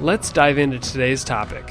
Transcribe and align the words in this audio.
Let's 0.00 0.30
dive 0.30 0.58
into 0.58 0.78
today's 0.78 1.24
topic. 1.24 1.70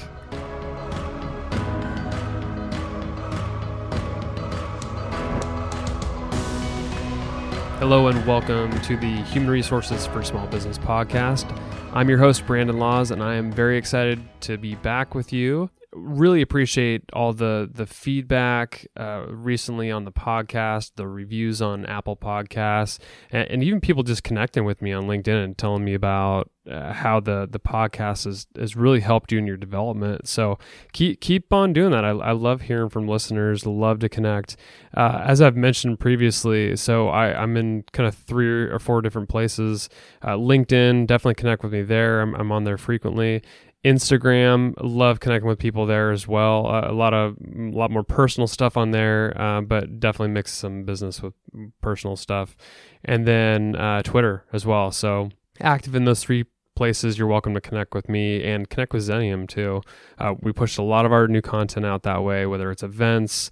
Hello 7.79 8.09
and 8.09 8.27
welcome 8.27 8.77
to 8.81 8.97
the 8.97 9.23
Human 9.31 9.49
Resources 9.49 10.05
for 10.07 10.25
Small 10.25 10.45
Business 10.47 10.77
podcast. 10.77 11.49
I'm 11.93 12.09
your 12.09 12.17
host, 12.17 12.45
Brandon 12.45 12.77
Laws, 12.77 13.11
and 13.11 13.23
I 13.23 13.35
am 13.35 13.49
very 13.49 13.77
excited 13.77 14.21
to 14.41 14.57
be 14.57 14.75
back 14.75 15.15
with 15.15 15.31
you 15.31 15.69
really 15.93 16.41
appreciate 16.41 17.03
all 17.13 17.33
the 17.33 17.69
the 17.71 17.85
feedback 17.85 18.87
uh, 18.97 19.25
recently 19.29 19.89
on 19.89 20.05
the 20.05 20.11
podcast, 20.11 20.91
the 20.95 21.07
reviews 21.07 21.61
on 21.61 21.85
Apple 21.85 22.17
Podcasts, 22.17 22.99
and, 23.31 23.49
and, 23.49 23.63
even 23.63 23.79
people 23.79 24.03
just 24.03 24.23
connecting 24.23 24.65
with 24.65 24.81
me 24.81 24.91
on 24.91 25.03
LinkedIn 25.03 25.43
and 25.43 25.57
telling 25.57 25.85
me 25.85 25.93
about 25.93 26.51
uh, 26.69 26.91
how 26.91 27.19
the 27.19 27.47
the 27.49 27.59
podcast 27.59 28.25
has 28.25 28.47
has 28.57 28.75
really 28.75 28.99
helped 28.99 29.31
you 29.31 29.37
in 29.37 29.47
your 29.47 29.57
development. 29.57 30.27
So 30.27 30.59
keep 30.91 31.21
keep 31.21 31.53
on 31.53 31.71
doing 31.71 31.91
that. 31.91 32.03
I, 32.03 32.09
I 32.09 32.31
love 32.33 32.61
hearing 32.61 32.89
from 32.89 33.07
listeners. 33.07 33.65
Love 33.65 33.99
to 33.99 34.09
connect. 34.09 34.57
Uh, 34.95 35.21
as 35.25 35.41
I've 35.41 35.55
mentioned 35.55 35.99
previously, 35.99 36.75
so 36.75 37.07
I, 37.09 37.41
I'm 37.41 37.55
in 37.55 37.83
kind 37.93 38.07
of 38.07 38.15
three 38.15 38.47
or 38.47 38.79
four 38.79 39.01
different 39.01 39.29
places. 39.29 39.89
Uh, 40.21 40.35
LinkedIn, 40.35 41.07
definitely 41.07 41.35
connect 41.35 41.63
with 41.63 41.71
me 41.71 41.83
there. 41.83 42.21
I'm, 42.21 42.35
I'm 42.35 42.51
on 42.51 42.63
there 42.65 42.77
frequently. 42.77 43.41
Instagram, 43.87 44.73
love 44.81 45.19
connecting 45.19 45.47
with 45.47 45.59
people 45.59 45.85
there 45.85 46.11
as 46.11 46.27
well. 46.27 46.67
Uh, 46.67 46.91
a 46.91 46.93
lot 46.93 47.13
of 47.13 47.37
a 47.37 47.71
lot 47.71 47.89
more 47.89 48.03
personal 48.03 48.47
stuff 48.47 48.75
on 48.75 48.91
there, 48.91 49.39
uh, 49.39 49.61
but 49.61 49.99
definitely 49.99 50.33
mix 50.33 50.53
some 50.53 50.83
business 50.83 51.21
with 51.21 51.33
personal 51.81 52.15
stuff. 52.17 52.57
And 53.05 53.25
then 53.25 53.75
uh, 53.75 54.01
Twitter 54.03 54.45
as 54.51 54.65
well. 54.65 54.91
So 54.91 55.29
active 55.61 55.95
in 55.95 56.05
those 56.05 56.21
three 56.21 56.45
places. 56.75 57.17
You're 57.17 57.27
welcome 57.27 57.53
to 57.53 57.61
connect 57.61 57.93
with 57.93 58.09
me 58.09 58.43
and 58.43 58.69
connect 58.69 58.93
with 58.93 59.07
Xenium 59.07 59.47
too. 59.47 59.81
Uh, 60.17 60.35
we 60.41 60.51
pushed 60.51 60.77
a 60.77 60.83
lot 60.83 61.05
of 61.05 61.13
our 61.13 61.27
new 61.27 61.41
content 61.41 61.85
out 61.85 62.03
that 62.03 62.23
way, 62.23 62.45
whether 62.45 62.69
it's 62.69 62.83
events, 62.83 63.51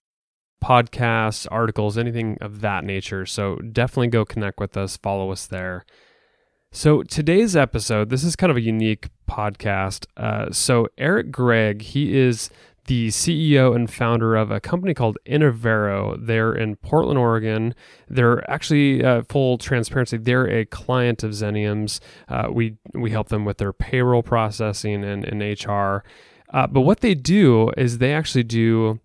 podcasts, 0.63 1.47
articles, 1.49 1.97
anything 1.97 2.37
of 2.41 2.61
that 2.61 2.83
nature. 2.83 3.25
So 3.25 3.55
definitely 3.55 4.09
go 4.09 4.25
connect 4.25 4.59
with 4.59 4.75
us. 4.75 4.97
Follow 4.97 5.31
us 5.31 5.47
there. 5.47 5.85
So 6.75 7.03
today's 7.03 7.55
episode, 7.55 8.09
this 8.09 8.25
is 8.25 8.35
kind 8.35 8.51
of 8.51 8.57
a 8.57 8.61
unique 8.61 9.07
podcast. 9.29 10.07
Uh, 10.17 10.51
so 10.51 10.89
Eric 10.97 11.31
Gregg, 11.31 11.81
he 11.81 12.17
is 12.17 12.49
the 12.87 13.07
CEO 13.07 13.73
and 13.73 13.89
founder 13.89 14.35
of 14.35 14.51
a 14.51 14.59
company 14.59 14.93
called 14.93 15.17
Inavero. 15.25 16.17
They're 16.19 16.53
in 16.53 16.75
Portland, 16.75 17.17
Oregon. 17.17 17.75
They're 18.09 18.47
actually 18.51 19.05
uh, 19.05 19.23
full 19.29 19.57
transparency. 19.57 20.17
They're 20.17 20.49
a 20.49 20.65
client 20.65 21.23
of 21.23 21.31
Xenium's. 21.31 22.01
Uh, 22.27 22.49
we 22.51 22.75
we 22.93 23.09
help 23.09 23.29
them 23.29 23.45
with 23.45 23.57
their 23.57 23.71
payroll 23.71 24.21
processing 24.21 25.05
and, 25.05 25.23
and 25.23 25.41
HR. 25.41 26.03
Uh, 26.53 26.67
but 26.67 26.81
what 26.81 26.99
they 26.99 27.15
do 27.15 27.71
is 27.77 27.99
they 27.99 28.11
actually 28.11 28.43
do 28.43 28.99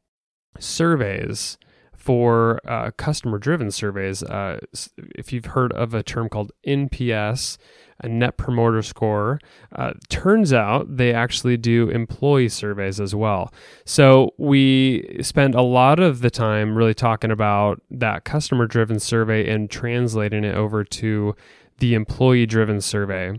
surveys 0.58 1.56
for 2.00 2.58
uh, 2.66 2.90
customer 2.96 3.38
driven 3.38 3.70
surveys. 3.70 4.22
Uh, 4.22 4.58
if 4.98 5.34
you've 5.34 5.44
heard 5.44 5.70
of 5.74 5.92
a 5.92 6.02
term 6.02 6.30
called 6.30 6.50
NPS, 6.66 7.58
a 8.02 8.08
net 8.08 8.38
promoter 8.38 8.80
score, 8.80 9.38
uh, 9.76 9.92
turns 10.08 10.50
out 10.50 10.96
they 10.96 11.12
actually 11.12 11.58
do 11.58 11.90
employee 11.90 12.48
surveys 12.48 13.00
as 13.00 13.14
well. 13.14 13.52
So 13.84 14.32
we 14.38 15.18
spend 15.20 15.54
a 15.54 15.60
lot 15.60 16.00
of 16.00 16.22
the 16.22 16.30
time 16.30 16.74
really 16.74 16.94
talking 16.94 17.30
about 17.30 17.82
that 17.90 18.24
customer 18.24 18.66
driven 18.66 18.98
survey 18.98 19.52
and 19.52 19.70
translating 19.70 20.42
it 20.42 20.56
over 20.56 20.84
to 20.84 21.36
the 21.80 21.92
employee 21.92 22.46
driven 22.46 22.80
survey, 22.80 23.38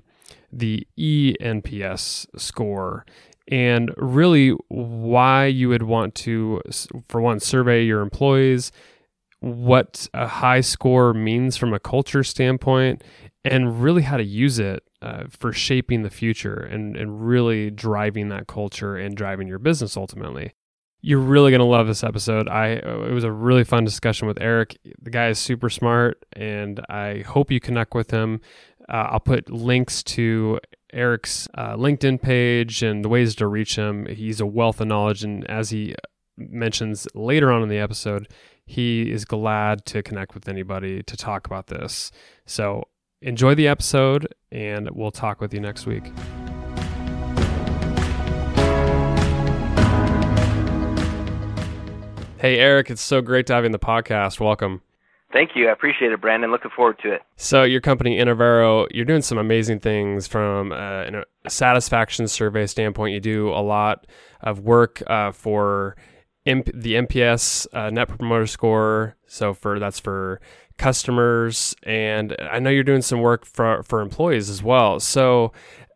the 0.54 0.86
eNPS 1.00 2.28
score 2.40 3.08
and 3.48 3.92
really 3.98 4.50
why 4.70 5.46
you 5.46 5.70
would 5.70 5.84
want 5.84 6.16
to, 6.16 6.62
for 7.08 7.22
one, 7.22 7.40
survey 7.40 7.84
your 7.84 8.02
employees, 8.02 8.72
what 9.40 10.08
a 10.14 10.28
high 10.28 10.62
score 10.62 11.14
means 11.14 11.58
from 11.58 11.74
a 11.74 11.80
culture 11.80 12.24
standpoint, 12.24 13.04
and 13.44 13.82
really 13.84 14.04
how 14.04 14.18
to 14.18 14.24
use 14.24 14.60
it 14.60 14.84
uh, 15.02 15.24
for 15.30 15.52
shaping 15.52 16.04
the 16.04 16.10
future 16.10 16.54
and, 16.54 16.96
and 16.96 17.28
really 17.28 17.72
driving 17.72 18.30
that 18.30 18.48
culture 18.48 18.96
and 18.96 19.18
driving 19.18 19.48
your 19.48 19.60
business 19.60 19.98
ultimately. 19.98 20.54
You're 21.02 21.18
really 21.18 21.50
going 21.50 21.62
to 21.62 21.66
love 21.66 21.88
this 21.88 22.04
episode. 22.04 22.48
I 22.48 22.74
it 22.74 23.12
was 23.12 23.24
a 23.24 23.32
really 23.32 23.64
fun 23.64 23.84
discussion 23.84 24.28
with 24.28 24.40
Eric. 24.40 24.78
The 25.02 25.10
guy 25.10 25.30
is 25.30 25.40
super 25.40 25.72
smart 25.72 26.24
and 26.34 26.80
I 26.88 27.24
hope 27.28 27.50
you 27.50 27.60
connect 27.60 27.96
with 27.96 28.12
him. 28.12 28.40
Uh, 28.88 29.08
I'll 29.10 29.20
put 29.20 29.50
links 29.50 30.04
to 30.04 30.60
Eric's 30.94 31.48
uh, 31.56 31.76
LinkedIn 31.76 32.22
page 32.22 32.84
and 32.84 33.04
the 33.04 33.10
ways 33.10 33.36
to 33.36 33.48
reach 33.48 33.76
him. 33.78 34.06
He's 34.08 34.42
a 34.42 34.46
wealth 34.46 34.82
of 34.82 34.88
knowledge, 34.88 35.24
and 35.24 35.50
as 35.50 35.70
he 35.70 35.96
mentions 36.38 37.08
later 37.14 37.52
on 37.52 37.64
in 37.64 37.70
the 37.70 37.78
episode, 37.78 38.28
he 38.66 39.12
is 39.12 39.26
glad 39.26 39.86
to 39.86 40.04
connect 40.04 40.34
with 40.34 40.50
anybody 40.50 41.04
to 41.04 41.18
talk 41.18 41.46
about 41.46 41.68
this. 41.68 42.12
So 42.46 42.86
enjoy 43.22 43.56
the 43.56 43.68
episode, 43.68 44.28
and 44.52 44.90
we'll 44.92 45.12
talk 45.12 45.40
with 45.40 45.54
you 45.54 45.60
next 45.60 45.86
week. 45.86 46.12
Hey, 52.38 52.58
Eric, 52.58 52.90
it's 52.90 53.02
so 53.02 53.22
great 53.22 53.46
to 53.48 53.54
have 53.54 53.64
you 53.64 53.68
in 53.68 53.72
the 53.72 53.80
podcast. 53.80 54.40
Welcome. 54.40 54.82
Thank 55.32 55.52
you. 55.56 55.70
I 55.70 55.72
appreciate 55.72 56.12
it, 56.12 56.22
Brandon. 56.22 56.52
Looking 56.52 56.72
forward 56.76 57.00
to 57.04 57.14
it. 57.14 57.22
So, 57.36 57.64
your 57.64 57.82
company, 57.82 58.18
Inavero, 58.18 58.88
you're 58.92 59.06
doing 59.06 59.22
some 59.22 59.38
amazing 59.38 59.80
things 59.80 60.28
from 60.28 60.72
uh, 60.72 61.22
a 61.46 61.50
satisfaction 61.50 62.28
survey 62.28 62.68
standpoint. 62.68 63.14
You 63.14 63.20
do 63.20 63.50
a 63.50 63.62
lot 63.62 64.08
of 64.42 64.60
work 64.60 65.02
uh, 65.08 65.32
for 65.32 65.96
the 66.46 66.96
NPS 66.96 67.68
uh, 67.74 67.90
Net 67.90 68.10
Promoter 68.10 68.48
Score. 68.48 69.16
So, 69.28 69.54
for 69.54 69.80
that's 69.80 70.00
for 70.00 70.42
customers, 70.78 71.76
and 71.84 72.36
I 72.40 72.60
know 72.60 72.70
you're 72.70 72.84
doing 72.84 73.02
some 73.02 73.22
work 73.22 73.46
for 73.46 73.84
for 73.84 74.02
employees 74.02 74.50
as 74.50 74.62
well. 74.62 75.00
So, 75.00 75.54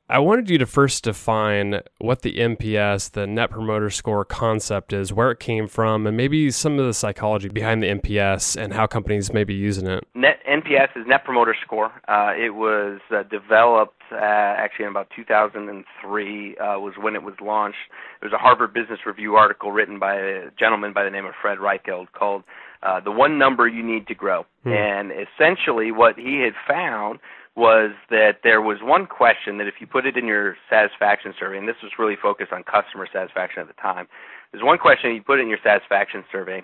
I 0.07 0.19
wanted 0.19 0.51
you 0.51 0.59
to 0.59 0.67
first 0.67 1.03
define 1.05 1.81
what 1.97 2.21
the 2.21 2.37
NPS, 2.37 3.09
the 3.11 3.25
Net 3.25 3.49
Promoter 3.49 3.89
Score 3.89 4.23
concept 4.23 4.93
is, 4.93 5.11
where 5.11 5.31
it 5.31 5.39
came 5.39 5.67
from, 5.67 6.05
and 6.05 6.15
maybe 6.15 6.51
some 6.51 6.77
of 6.77 6.85
the 6.85 6.93
psychology 6.93 7.49
behind 7.49 7.81
the 7.81 7.87
NPS 7.87 8.55
and 8.55 8.73
how 8.73 8.85
companies 8.85 9.33
may 9.33 9.43
be 9.43 9.55
using 9.55 9.87
it. 9.87 10.05
Net 10.13 10.37
NPS 10.47 10.95
is 10.95 11.07
Net 11.07 11.25
Promoter 11.25 11.55
Score. 11.59 11.91
Uh, 12.07 12.33
it 12.37 12.53
was 12.53 12.99
uh, 13.09 13.23
developed 13.23 13.99
uh, 14.11 14.17
actually 14.17 14.85
in 14.85 14.91
about 14.91 15.09
2003 15.15 16.57
uh, 16.57 16.79
was 16.79 16.93
when 17.01 17.15
it 17.15 17.23
was 17.23 17.33
launched. 17.41 17.77
There 18.21 18.29
was 18.29 18.33
a 18.33 18.37
Harvard 18.37 18.75
Business 18.75 18.99
Review 19.07 19.37
article 19.37 19.71
written 19.71 19.97
by 19.97 20.17
a 20.17 20.51
gentleman 20.59 20.93
by 20.93 21.03
the 21.03 21.09
name 21.09 21.25
of 21.25 21.33
Fred 21.41 21.57
Reichheld 21.57 22.11
called 22.11 22.43
uh, 22.83 22.99
"The 22.99 23.11
One 23.11 23.39
Number 23.39 23.67
You 23.67 23.81
Need 23.81 24.05
to 24.07 24.13
Grow," 24.13 24.45
hmm. 24.63 24.71
and 24.71 25.11
essentially 25.11 25.91
what 25.91 26.15
he 26.15 26.41
had 26.41 26.53
found 26.67 27.19
was 27.55 27.91
that 28.09 28.39
there 28.43 28.61
was 28.61 28.79
one 28.81 29.05
question 29.05 29.57
that 29.57 29.67
if 29.67 29.75
you 29.79 29.87
put 29.87 30.05
it 30.05 30.17
in 30.17 30.25
your 30.25 30.57
satisfaction 30.69 31.33
survey, 31.39 31.57
and 31.57 31.67
this 31.67 31.77
was 31.81 31.93
really 31.97 32.17
focused 32.21 32.51
on 32.51 32.63
customer 32.63 33.07
satisfaction 33.11 33.61
at 33.61 33.67
the 33.67 33.81
time, 33.81 34.07
there's 34.51 34.63
one 34.63 34.77
question 34.77 35.13
you 35.13 35.21
put 35.21 35.39
in 35.39 35.47
your 35.47 35.59
satisfaction 35.63 36.23
survey 36.31 36.61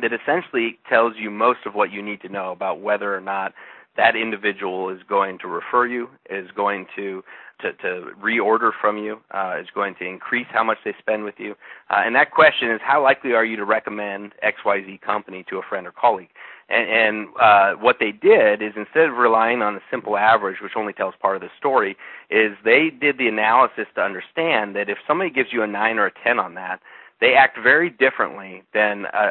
that 0.00 0.12
essentially 0.12 0.78
tells 0.88 1.14
you 1.16 1.30
most 1.30 1.60
of 1.66 1.74
what 1.74 1.90
you 1.90 2.02
need 2.02 2.20
to 2.20 2.28
know 2.28 2.52
about 2.52 2.80
whether 2.80 3.14
or 3.14 3.20
not 3.20 3.52
that 3.96 4.14
individual 4.14 4.90
is 4.90 4.98
going 5.08 5.38
to 5.38 5.48
refer 5.48 5.86
you, 5.86 6.08
is 6.30 6.48
going 6.54 6.86
to 6.96 7.22
to, 7.62 7.72
to 7.72 8.10
reorder 8.22 8.70
from 8.78 8.98
you, 8.98 9.18
uh, 9.30 9.56
is 9.58 9.68
going 9.74 9.94
to 9.98 10.04
increase 10.04 10.46
how 10.50 10.62
much 10.62 10.76
they 10.84 10.94
spend 10.98 11.24
with 11.24 11.36
you, 11.38 11.52
uh, 11.88 12.02
and 12.04 12.14
that 12.14 12.30
question 12.30 12.70
is 12.70 12.80
how 12.84 13.02
likely 13.02 13.32
are 13.32 13.46
you 13.46 13.56
to 13.56 13.64
recommend 13.64 14.32
XYZ 14.44 15.00
company 15.00 15.42
to 15.48 15.56
a 15.56 15.62
friend 15.62 15.86
or 15.86 15.92
colleague? 15.92 16.28
And, 16.68 16.88
and 16.90 17.28
uh, 17.40 17.72
what 17.74 17.96
they 18.00 18.10
did 18.10 18.60
is 18.60 18.72
instead 18.76 19.08
of 19.08 19.16
relying 19.16 19.62
on 19.62 19.76
a 19.76 19.80
simple 19.90 20.16
average, 20.16 20.60
which 20.60 20.72
only 20.76 20.92
tells 20.92 21.14
part 21.20 21.36
of 21.36 21.42
the 21.42 21.50
story, 21.56 21.96
is 22.28 22.52
they 22.64 22.90
did 22.90 23.18
the 23.18 23.28
analysis 23.28 23.86
to 23.94 24.02
understand 24.02 24.74
that 24.74 24.88
if 24.88 24.98
somebody 25.06 25.30
gives 25.30 25.52
you 25.52 25.62
a 25.62 25.66
nine 25.66 25.98
or 25.98 26.06
a 26.06 26.12
ten 26.24 26.38
on 26.40 26.54
that, 26.54 26.80
they 27.20 27.34
act 27.34 27.56
very 27.62 27.88
differently 27.88 28.62
than 28.74 29.06
a, 29.14 29.26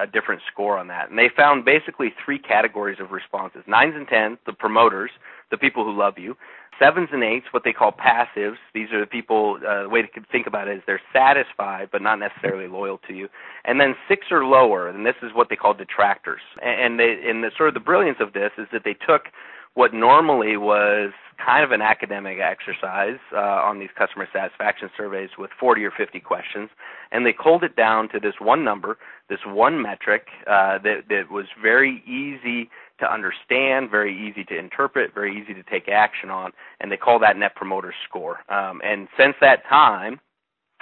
a, 0.00 0.02
a 0.02 0.06
different 0.06 0.42
score 0.50 0.76
on 0.76 0.88
that. 0.88 1.08
And 1.10 1.18
they 1.18 1.28
found 1.28 1.64
basically 1.64 2.12
three 2.24 2.38
categories 2.38 2.98
of 3.00 3.12
responses: 3.12 3.62
nines 3.66 3.94
and 3.94 4.08
tens, 4.08 4.38
the 4.46 4.52
promoters, 4.52 5.10
the 5.50 5.58
people 5.58 5.84
who 5.84 5.96
love 5.96 6.18
you; 6.18 6.36
sevens 6.78 7.08
and 7.12 7.22
eights, 7.22 7.46
what 7.50 7.64
they 7.64 7.72
call 7.72 7.92
passives. 7.92 8.56
These 8.74 8.92
are 8.92 9.00
the 9.00 9.06
people. 9.06 9.58
Uh, 9.66 9.84
the 9.84 9.88
way 9.88 10.02
to 10.02 10.08
think 10.30 10.46
about 10.46 10.68
it 10.68 10.78
is 10.78 10.82
they're 10.86 11.00
satisfied 11.12 11.88
but 11.90 12.02
not 12.02 12.18
necessarily 12.18 12.68
loyal 12.68 12.98
to 13.08 13.14
you. 13.14 13.28
And 13.64 13.80
then 13.80 13.94
six 14.08 14.26
or 14.30 14.44
lower, 14.44 14.88
and 14.88 15.04
this 15.04 15.16
is 15.22 15.30
what 15.34 15.48
they 15.48 15.56
call 15.56 15.74
detractors. 15.74 16.40
And 16.62 16.98
they, 16.98 17.18
and 17.26 17.42
the 17.42 17.50
sort 17.56 17.68
of 17.68 17.74
the 17.74 17.80
brilliance 17.80 18.18
of 18.20 18.32
this 18.32 18.52
is 18.58 18.66
that 18.72 18.82
they 18.84 18.94
took 18.94 19.26
what 19.74 19.94
normally 19.94 20.56
was 20.56 21.12
kind 21.44 21.62
of 21.62 21.70
an 21.70 21.80
academic 21.80 22.38
exercise 22.40 23.18
uh, 23.32 23.38
on 23.38 23.78
these 23.78 23.90
customer 23.96 24.26
satisfaction 24.32 24.90
surveys 24.96 25.30
with 25.38 25.50
40 25.58 25.84
or 25.84 25.92
50 25.96 26.18
questions, 26.20 26.68
and 27.12 27.24
they 27.24 27.32
culled 27.32 27.62
it 27.62 27.76
down 27.76 28.08
to 28.08 28.18
this 28.18 28.34
one 28.40 28.64
number, 28.64 28.98
this 29.28 29.38
one 29.46 29.80
metric 29.80 30.26
uh, 30.48 30.78
that, 30.78 31.02
that 31.08 31.30
was 31.30 31.46
very 31.62 32.02
easy 32.06 32.68
to 33.00 33.12
understand, 33.12 33.90
very 33.90 34.14
easy 34.28 34.44
to 34.44 34.58
interpret, 34.58 35.14
very 35.14 35.40
easy 35.40 35.54
to 35.54 35.62
take 35.62 35.88
action 35.88 36.30
on, 36.30 36.52
and 36.80 36.90
they 36.90 36.96
call 36.96 37.18
that 37.20 37.36
Net 37.36 37.54
Promoter 37.54 37.94
Score. 38.08 38.40
Um, 38.48 38.80
and 38.84 39.08
since 39.18 39.34
that 39.40 39.62
time, 39.68 40.20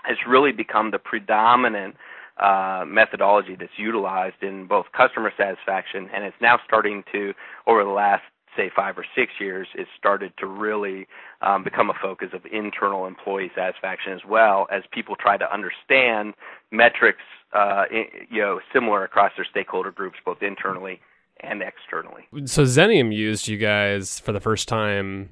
has 0.04 0.16
really 0.28 0.52
become 0.52 0.90
the 0.90 0.98
predominant 0.98 1.96
uh, 2.38 2.84
methodology 2.86 3.56
that's 3.58 3.72
utilized 3.76 4.42
in 4.42 4.66
both 4.66 4.86
customer 4.96 5.32
satisfaction, 5.36 6.08
and 6.14 6.24
it's 6.24 6.36
now 6.40 6.58
starting 6.64 7.02
to, 7.12 7.32
over 7.66 7.82
the 7.82 7.90
last 7.90 8.22
say 8.56 8.70
five 8.74 8.96
or 8.96 9.04
six 9.14 9.32
years, 9.38 9.68
it's 9.74 9.90
started 9.98 10.32
to 10.38 10.46
really 10.46 11.06
um, 11.42 11.62
become 11.62 11.90
a 11.90 11.94
focus 12.00 12.28
of 12.32 12.40
internal 12.50 13.06
employee 13.06 13.50
satisfaction 13.54 14.12
as 14.12 14.20
well 14.26 14.66
as 14.72 14.82
people 14.92 15.14
try 15.14 15.36
to 15.36 15.52
understand 15.52 16.34
metrics, 16.72 17.20
uh, 17.52 17.84
you 18.30 18.40
know, 18.40 18.60
similar 18.72 19.04
across 19.04 19.32
their 19.36 19.46
stakeholder 19.50 19.90
groups, 19.90 20.16
both 20.24 20.42
internally 20.42 21.00
and 21.40 21.62
externally. 21.62 22.26
So 22.46 22.64
Xenium 22.64 23.14
used 23.14 23.48
you 23.48 23.58
guys 23.58 24.18
for 24.20 24.32
the 24.32 24.40
first 24.40 24.68
time 24.68 25.30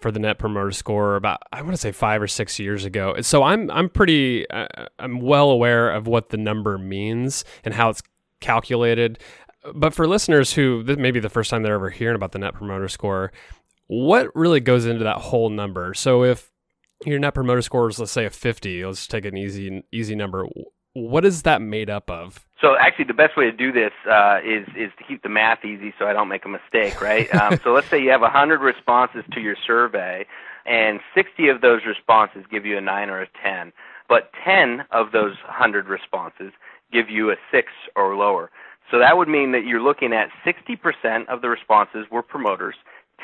for 0.00 0.10
the 0.10 0.18
net 0.18 0.38
promoter 0.38 0.72
score 0.72 1.16
about 1.16 1.42
I 1.52 1.62
want 1.62 1.74
to 1.74 1.78
say 1.80 1.92
5 1.92 2.22
or 2.22 2.26
6 2.26 2.58
years 2.58 2.84
ago. 2.84 3.14
So 3.20 3.42
I'm 3.44 3.70
I'm 3.70 3.88
pretty 3.88 4.48
uh, 4.50 4.66
I'm 4.98 5.20
well 5.20 5.50
aware 5.50 5.90
of 5.90 6.06
what 6.06 6.30
the 6.30 6.36
number 6.36 6.76
means 6.76 7.44
and 7.64 7.72
how 7.72 7.90
it's 7.90 8.02
calculated. 8.40 9.18
But 9.74 9.94
for 9.94 10.08
listeners 10.08 10.52
who 10.52 10.82
this 10.82 10.98
may 10.98 11.12
be 11.12 11.20
the 11.20 11.28
first 11.28 11.50
time 11.50 11.62
they're 11.62 11.74
ever 11.74 11.90
hearing 11.90 12.16
about 12.16 12.32
the 12.32 12.40
net 12.40 12.54
promoter 12.54 12.88
score, 12.88 13.32
what 13.86 14.34
really 14.34 14.60
goes 14.60 14.86
into 14.86 15.04
that 15.04 15.18
whole 15.18 15.50
number? 15.50 15.94
So 15.94 16.24
if 16.24 16.50
your 17.06 17.18
net 17.18 17.34
promoter 17.34 17.62
score 17.62 17.88
is 17.88 17.98
let's 17.98 18.12
say 18.12 18.24
a 18.24 18.30
50, 18.30 18.84
let's 18.84 19.06
take 19.06 19.24
an 19.24 19.36
easy 19.36 19.84
easy 19.92 20.16
number. 20.16 20.46
What 20.94 21.24
is 21.24 21.42
that 21.42 21.62
made 21.62 21.88
up 21.88 22.10
of? 22.10 22.46
So 22.60 22.76
actually, 22.78 23.06
the 23.06 23.14
best 23.14 23.36
way 23.36 23.44
to 23.44 23.52
do 23.52 23.72
this 23.72 23.92
uh, 24.08 24.38
is 24.44 24.68
is 24.76 24.90
to 24.98 25.04
keep 25.06 25.22
the 25.22 25.28
math 25.28 25.64
easy, 25.64 25.94
so 25.98 26.06
I 26.06 26.12
don't 26.12 26.28
make 26.28 26.44
a 26.44 26.48
mistake, 26.48 27.00
right? 27.00 27.32
um, 27.40 27.58
so 27.64 27.72
let's 27.72 27.88
say 27.88 28.00
you 28.00 28.10
have 28.10 28.20
100 28.20 28.60
responses 28.60 29.24
to 29.32 29.40
your 29.40 29.56
survey, 29.66 30.26
and 30.66 31.00
60 31.14 31.48
of 31.48 31.60
those 31.60 31.80
responses 31.86 32.44
give 32.50 32.66
you 32.66 32.76
a 32.76 32.80
nine 32.80 33.08
or 33.10 33.22
a 33.22 33.28
10, 33.42 33.72
but 34.08 34.30
10 34.44 34.84
of 34.90 35.12
those 35.12 35.36
100 35.46 35.86
responses 35.86 36.52
give 36.92 37.08
you 37.08 37.30
a 37.30 37.36
six 37.50 37.68
or 37.96 38.14
lower. 38.14 38.50
So 38.90 38.98
that 38.98 39.16
would 39.16 39.28
mean 39.28 39.52
that 39.52 39.64
you're 39.64 39.82
looking 39.82 40.12
at 40.12 40.28
60% 40.44 41.26
of 41.28 41.40
the 41.40 41.48
responses 41.48 42.06
were 42.10 42.22
promoters, 42.22 42.74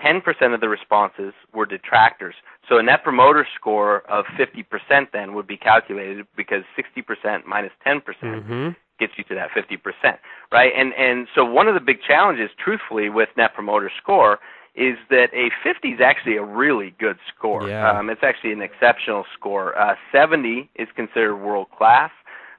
10% 0.05 0.55
of 0.55 0.61
the 0.61 0.69
responses 0.69 1.33
were 1.53 1.67
detractors. 1.67 2.35
So 2.69 2.79
a 2.79 2.83
net 2.83 3.03
promoter 3.03 3.47
score 3.55 4.01
of 4.11 4.25
50% 4.39 5.09
then 5.13 5.35
would 5.35 5.47
be 5.47 5.57
calculated 5.57 6.27
because 6.37 6.63
60% 6.77 7.45
minus 7.47 7.73
10% 7.87 8.03
mm-hmm 8.23 8.69
gets 8.99 9.13
you 9.17 9.25
to 9.25 9.35
that 9.35 9.51
50%, 9.51 10.19
right? 10.53 10.73
And 10.77 10.93
and 10.95 11.29
so 11.35 11.45
one 11.45 11.69
of 11.69 11.75
the 11.75 11.81
big 11.81 12.03
challenges, 12.03 12.51
truthfully, 12.63 13.09
with 13.09 13.29
Net 13.37 13.55
Promoter 13.55 13.91
Score 14.03 14.39
is 14.75 14.97
that 15.11 15.29
a 15.33 15.51
50 15.65 15.89
is 15.89 16.01
actually 16.01 16.37
a 16.37 16.45
really 16.45 16.95
good 17.01 17.19
score. 17.35 17.69
Yeah. 17.69 17.91
Um, 17.91 18.11
it's 18.11 18.23
actually 18.23 18.53
an 18.53 18.63
exceptional 18.63 19.25
score. 19.37 19.77
Uh, 19.77 19.95
70 20.13 20.71
is 20.77 20.89
considered 20.95 21.37
world 21.37 21.67
class, 21.77 22.11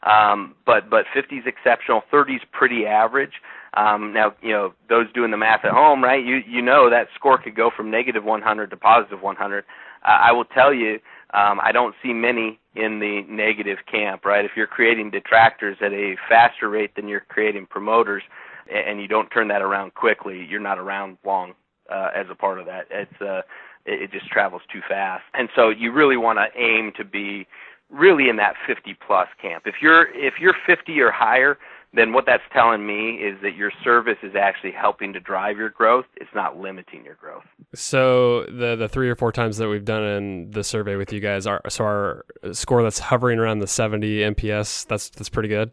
um, 0.03 0.55
but 0.65 0.89
but 0.89 1.05
50 1.13 1.37
is 1.37 1.45
exceptional. 1.45 2.03
30 2.11 2.33
is 2.33 2.41
pretty 2.51 2.85
average. 2.85 3.33
Um, 3.75 4.13
now, 4.13 4.33
you 4.41 4.51
know, 4.51 4.73
those 4.89 5.11
doing 5.13 5.31
the 5.31 5.37
math 5.37 5.63
at 5.63 5.71
home, 5.71 6.03
right? 6.03 6.23
You 6.23 6.41
you 6.47 6.61
know 6.61 6.89
that 6.89 7.07
score 7.15 7.37
could 7.37 7.55
go 7.55 7.69
from 7.75 7.91
negative 7.91 8.23
100 8.23 8.69
to 8.71 8.77
positive 8.77 9.21
100. 9.21 9.63
Uh, 10.03 10.07
I 10.07 10.31
will 10.31 10.45
tell 10.45 10.73
you 10.73 10.99
um, 11.33 11.59
I 11.61 11.71
don't 11.71 11.93
see 12.01 12.13
many 12.13 12.59
in 12.75 12.99
the 12.99 13.23
negative 13.29 13.79
camp, 13.91 14.25
right? 14.25 14.43
If 14.43 14.51
you're 14.55 14.67
creating 14.67 15.11
detractors 15.11 15.77
at 15.81 15.91
a 15.91 16.15
faster 16.27 16.69
rate 16.69 16.95
than 16.95 17.07
you're 17.07 17.25
creating 17.29 17.67
promoters, 17.67 18.23
and 18.71 19.01
you 19.01 19.07
don't 19.07 19.29
turn 19.29 19.47
that 19.49 19.61
around 19.61 19.93
quickly, 19.95 20.45
you're 20.47 20.59
not 20.59 20.77
around 20.77 21.17
long 21.25 21.53
uh, 21.91 22.09
as 22.15 22.27
a 22.29 22.35
part 22.35 22.59
of 22.59 22.65
that. 22.65 22.87
It's 22.89 23.21
uh, 23.21 23.41
it, 23.85 24.03
it 24.03 24.11
just 24.11 24.27
travels 24.27 24.61
too 24.71 24.81
fast, 24.87 25.23
and 25.33 25.49
so 25.55 25.69
you 25.69 25.91
really 25.91 26.17
want 26.17 26.39
to 26.39 26.59
aim 26.59 26.91
to 26.97 27.03
be 27.03 27.47
really 27.89 28.29
in 28.29 28.35
that 28.37 28.53
50 28.67 28.95
plus 29.05 29.27
camp. 29.41 29.63
If 29.65 29.75
you're 29.81 30.07
if 30.15 30.35
you're 30.39 30.55
50 30.65 30.99
or 30.99 31.11
higher, 31.11 31.57
then 31.93 32.13
what 32.13 32.25
that's 32.25 32.43
telling 32.53 32.85
me 32.85 33.15
is 33.15 33.41
that 33.41 33.55
your 33.55 33.71
service 33.83 34.17
is 34.21 34.35
actually 34.35 34.71
helping 34.71 35.13
to 35.13 35.19
drive 35.19 35.57
your 35.57 35.69
growth. 35.69 36.05
It's 36.17 36.29
not 36.35 36.59
limiting 36.59 37.03
your 37.03 37.15
growth. 37.15 37.43
So 37.73 38.43
the 38.43 38.75
the 38.75 38.87
three 38.87 39.09
or 39.09 39.15
four 39.15 39.31
times 39.31 39.57
that 39.57 39.67
we've 39.67 39.85
done 39.85 40.03
in 40.03 40.51
the 40.51 40.63
survey 40.63 40.95
with 40.95 41.11
you 41.11 41.19
guys, 41.19 41.47
are 41.47 41.61
so 41.67 41.83
our 41.85 42.25
score 42.51 42.83
that's 42.83 42.99
hovering 42.99 43.39
around 43.39 43.59
the 43.59 43.67
70 43.67 44.19
NPS. 44.19 44.85
That's 44.87 45.09
that's 45.09 45.29
pretty 45.29 45.49
good. 45.49 45.71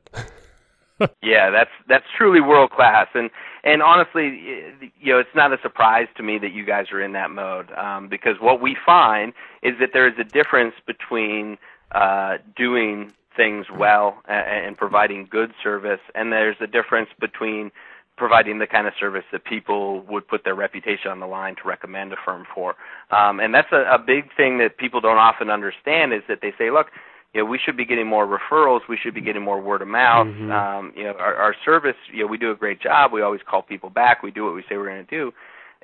yeah, 1.22 1.50
that's 1.50 1.70
that's 1.88 2.06
truly 2.16 2.40
world 2.40 2.70
class, 2.70 3.08
and 3.14 3.30
and 3.64 3.82
honestly, 3.82 4.40
you 5.00 5.12
know, 5.12 5.18
it's 5.18 5.34
not 5.34 5.52
a 5.52 5.58
surprise 5.60 6.06
to 6.16 6.22
me 6.22 6.38
that 6.38 6.52
you 6.52 6.64
guys 6.64 6.86
are 6.92 7.02
in 7.02 7.12
that 7.12 7.30
mode 7.30 7.70
um, 7.72 8.08
because 8.08 8.36
what 8.40 8.62
we 8.62 8.76
find 8.86 9.34
is 9.62 9.74
that 9.80 9.90
there 9.92 10.08
is 10.08 10.14
a 10.18 10.24
difference 10.24 10.74
between 10.86 11.58
uh, 11.92 12.38
doing 12.56 13.12
things 13.36 13.66
well 13.76 14.22
and, 14.28 14.66
and 14.66 14.76
providing 14.76 15.28
good 15.30 15.52
service, 15.62 16.00
and 16.14 16.32
there's 16.32 16.56
a 16.60 16.66
difference 16.66 17.10
between 17.20 17.70
providing 18.16 18.58
the 18.58 18.66
kind 18.66 18.86
of 18.86 18.94
service 18.98 19.24
that 19.30 19.44
people 19.44 20.00
would 20.02 20.26
put 20.26 20.42
their 20.44 20.54
reputation 20.54 21.10
on 21.10 21.20
the 21.20 21.26
line 21.26 21.54
to 21.56 21.68
recommend 21.68 22.12
a 22.12 22.16
firm 22.24 22.46
for. 22.54 22.74
Um, 23.10 23.40
and 23.40 23.54
that's 23.54 23.70
a, 23.72 23.84
a 23.92 23.98
big 23.98 24.34
thing 24.36 24.58
that 24.58 24.78
people 24.78 25.00
don't 25.00 25.18
often 25.18 25.50
understand 25.50 26.14
is 26.14 26.22
that 26.28 26.38
they 26.40 26.52
say, 26.56 26.70
look, 26.70 26.86
you 27.34 27.42
know, 27.42 27.50
we 27.50 27.58
should 27.62 27.76
be 27.76 27.84
getting 27.84 28.06
more 28.06 28.26
referrals. 28.26 28.80
We 28.88 28.96
should 28.96 29.12
be 29.12 29.20
getting 29.20 29.42
more 29.42 29.60
word 29.60 29.82
of 29.82 29.88
mouth. 29.88 30.26
Mm-hmm. 30.28 30.50
Um, 30.50 30.92
you 30.96 31.04
know, 31.04 31.12
our, 31.18 31.34
our 31.34 31.54
service, 31.64 31.96
you 32.10 32.22
know, 32.22 32.26
we 32.26 32.38
do 32.38 32.50
a 32.50 32.54
great 32.54 32.80
job. 32.80 33.12
We 33.12 33.20
always 33.20 33.42
call 33.46 33.60
people 33.60 33.90
back. 33.90 34.22
We 34.22 34.30
do 34.30 34.44
what 34.44 34.54
we 34.54 34.62
say 34.62 34.78
we're 34.78 34.88
going 34.88 35.04
to 35.04 35.10
do. 35.10 35.32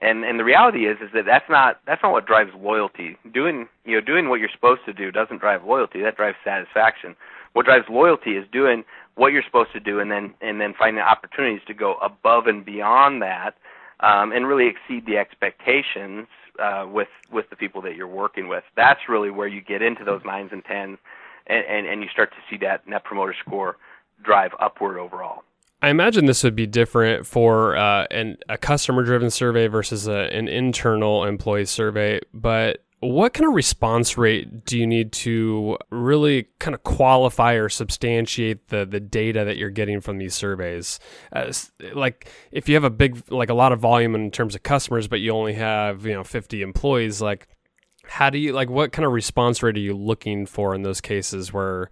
And 0.02 0.24
and 0.24 0.38
the 0.38 0.44
reality 0.44 0.86
is 0.86 0.98
is 1.00 1.10
that 1.14 1.24
that's 1.24 1.48
not 1.48 1.80
that's 1.86 2.02
not 2.02 2.10
what 2.10 2.26
drives 2.26 2.50
loyalty. 2.58 3.16
Doing 3.32 3.68
you 3.84 3.94
know 3.94 4.00
doing 4.04 4.28
what 4.28 4.40
you're 4.40 4.50
supposed 4.52 4.84
to 4.86 4.92
do 4.92 5.12
doesn't 5.12 5.38
drive 5.38 5.64
loyalty. 5.64 6.02
That 6.02 6.16
drives 6.16 6.36
satisfaction. 6.44 7.14
What 7.52 7.66
drives 7.66 7.86
loyalty 7.88 8.32
is 8.32 8.44
doing 8.50 8.84
what 9.14 9.32
you're 9.32 9.44
supposed 9.44 9.72
to 9.74 9.80
do, 9.80 10.00
and 10.00 10.10
then 10.10 10.34
and 10.40 10.60
then 10.60 10.74
finding 10.76 11.02
opportunities 11.02 11.60
to 11.68 11.74
go 11.74 11.94
above 12.02 12.48
and 12.48 12.64
beyond 12.64 13.22
that, 13.22 13.54
um, 14.00 14.32
and 14.32 14.46
really 14.46 14.66
exceed 14.66 15.06
the 15.06 15.18
expectations 15.18 16.26
uh, 16.58 16.84
with 16.90 17.08
with 17.30 17.48
the 17.50 17.56
people 17.56 17.80
that 17.82 17.94
you're 17.94 18.08
working 18.08 18.48
with. 18.48 18.64
That's 18.76 19.08
really 19.08 19.30
where 19.30 19.46
you 19.46 19.60
get 19.60 19.82
into 19.82 20.02
those 20.02 20.22
nines 20.24 20.50
and 20.52 20.64
tens, 20.64 20.98
and, 21.46 21.64
and, 21.66 21.86
and 21.86 22.02
you 22.02 22.08
start 22.08 22.32
to 22.32 22.38
see 22.50 22.56
that 22.64 22.88
net 22.88 23.04
promoter 23.04 23.36
score 23.38 23.76
drive 24.24 24.50
upward 24.58 24.98
overall. 24.98 25.44
I 25.82 25.90
imagine 25.90 26.26
this 26.26 26.44
would 26.44 26.54
be 26.54 26.66
different 26.66 27.26
for 27.26 27.76
uh, 27.76 28.06
an, 28.12 28.36
a 28.48 28.56
customer 28.56 29.02
driven 29.02 29.30
survey 29.30 29.66
versus 29.66 30.06
a, 30.06 30.32
an 30.32 30.46
internal 30.46 31.24
employee 31.24 31.64
survey, 31.64 32.20
but 32.32 32.84
what 33.00 33.34
kind 33.34 33.48
of 33.48 33.54
response 33.54 34.16
rate 34.16 34.64
do 34.64 34.78
you 34.78 34.86
need 34.86 35.10
to 35.10 35.76
really 35.90 36.46
kind 36.60 36.72
of 36.72 36.84
qualify 36.84 37.54
or 37.54 37.68
substantiate 37.68 38.68
the 38.68 38.86
the 38.86 39.00
data 39.00 39.44
that 39.44 39.56
you're 39.56 39.70
getting 39.70 40.00
from 40.00 40.18
these 40.18 40.36
surveys? 40.36 41.00
Like 41.92 42.30
if 42.52 42.68
you 42.68 42.76
have 42.76 42.84
a 42.84 42.90
big 42.90 43.20
like 43.28 43.50
a 43.50 43.54
lot 43.54 43.72
of 43.72 43.80
volume 43.80 44.14
in 44.14 44.30
terms 44.30 44.54
of 44.54 44.62
customers, 44.62 45.08
but 45.08 45.18
you 45.18 45.32
only 45.32 45.54
have 45.54 46.06
you 46.06 46.12
know 46.12 46.22
50 46.22 46.62
employees, 46.62 47.20
like 47.20 47.48
how 48.04 48.30
do 48.30 48.38
you 48.38 48.52
like 48.52 48.70
what 48.70 48.92
kind 48.92 49.04
of 49.04 49.12
response 49.12 49.64
rate 49.64 49.76
are 49.76 49.80
you 49.80 49.96
looking 49.96 50.46
for 50.46 50.72
in 50.72 50.82
those 50.82 51.00
cases 51.00 51.52
where 51.52 51.90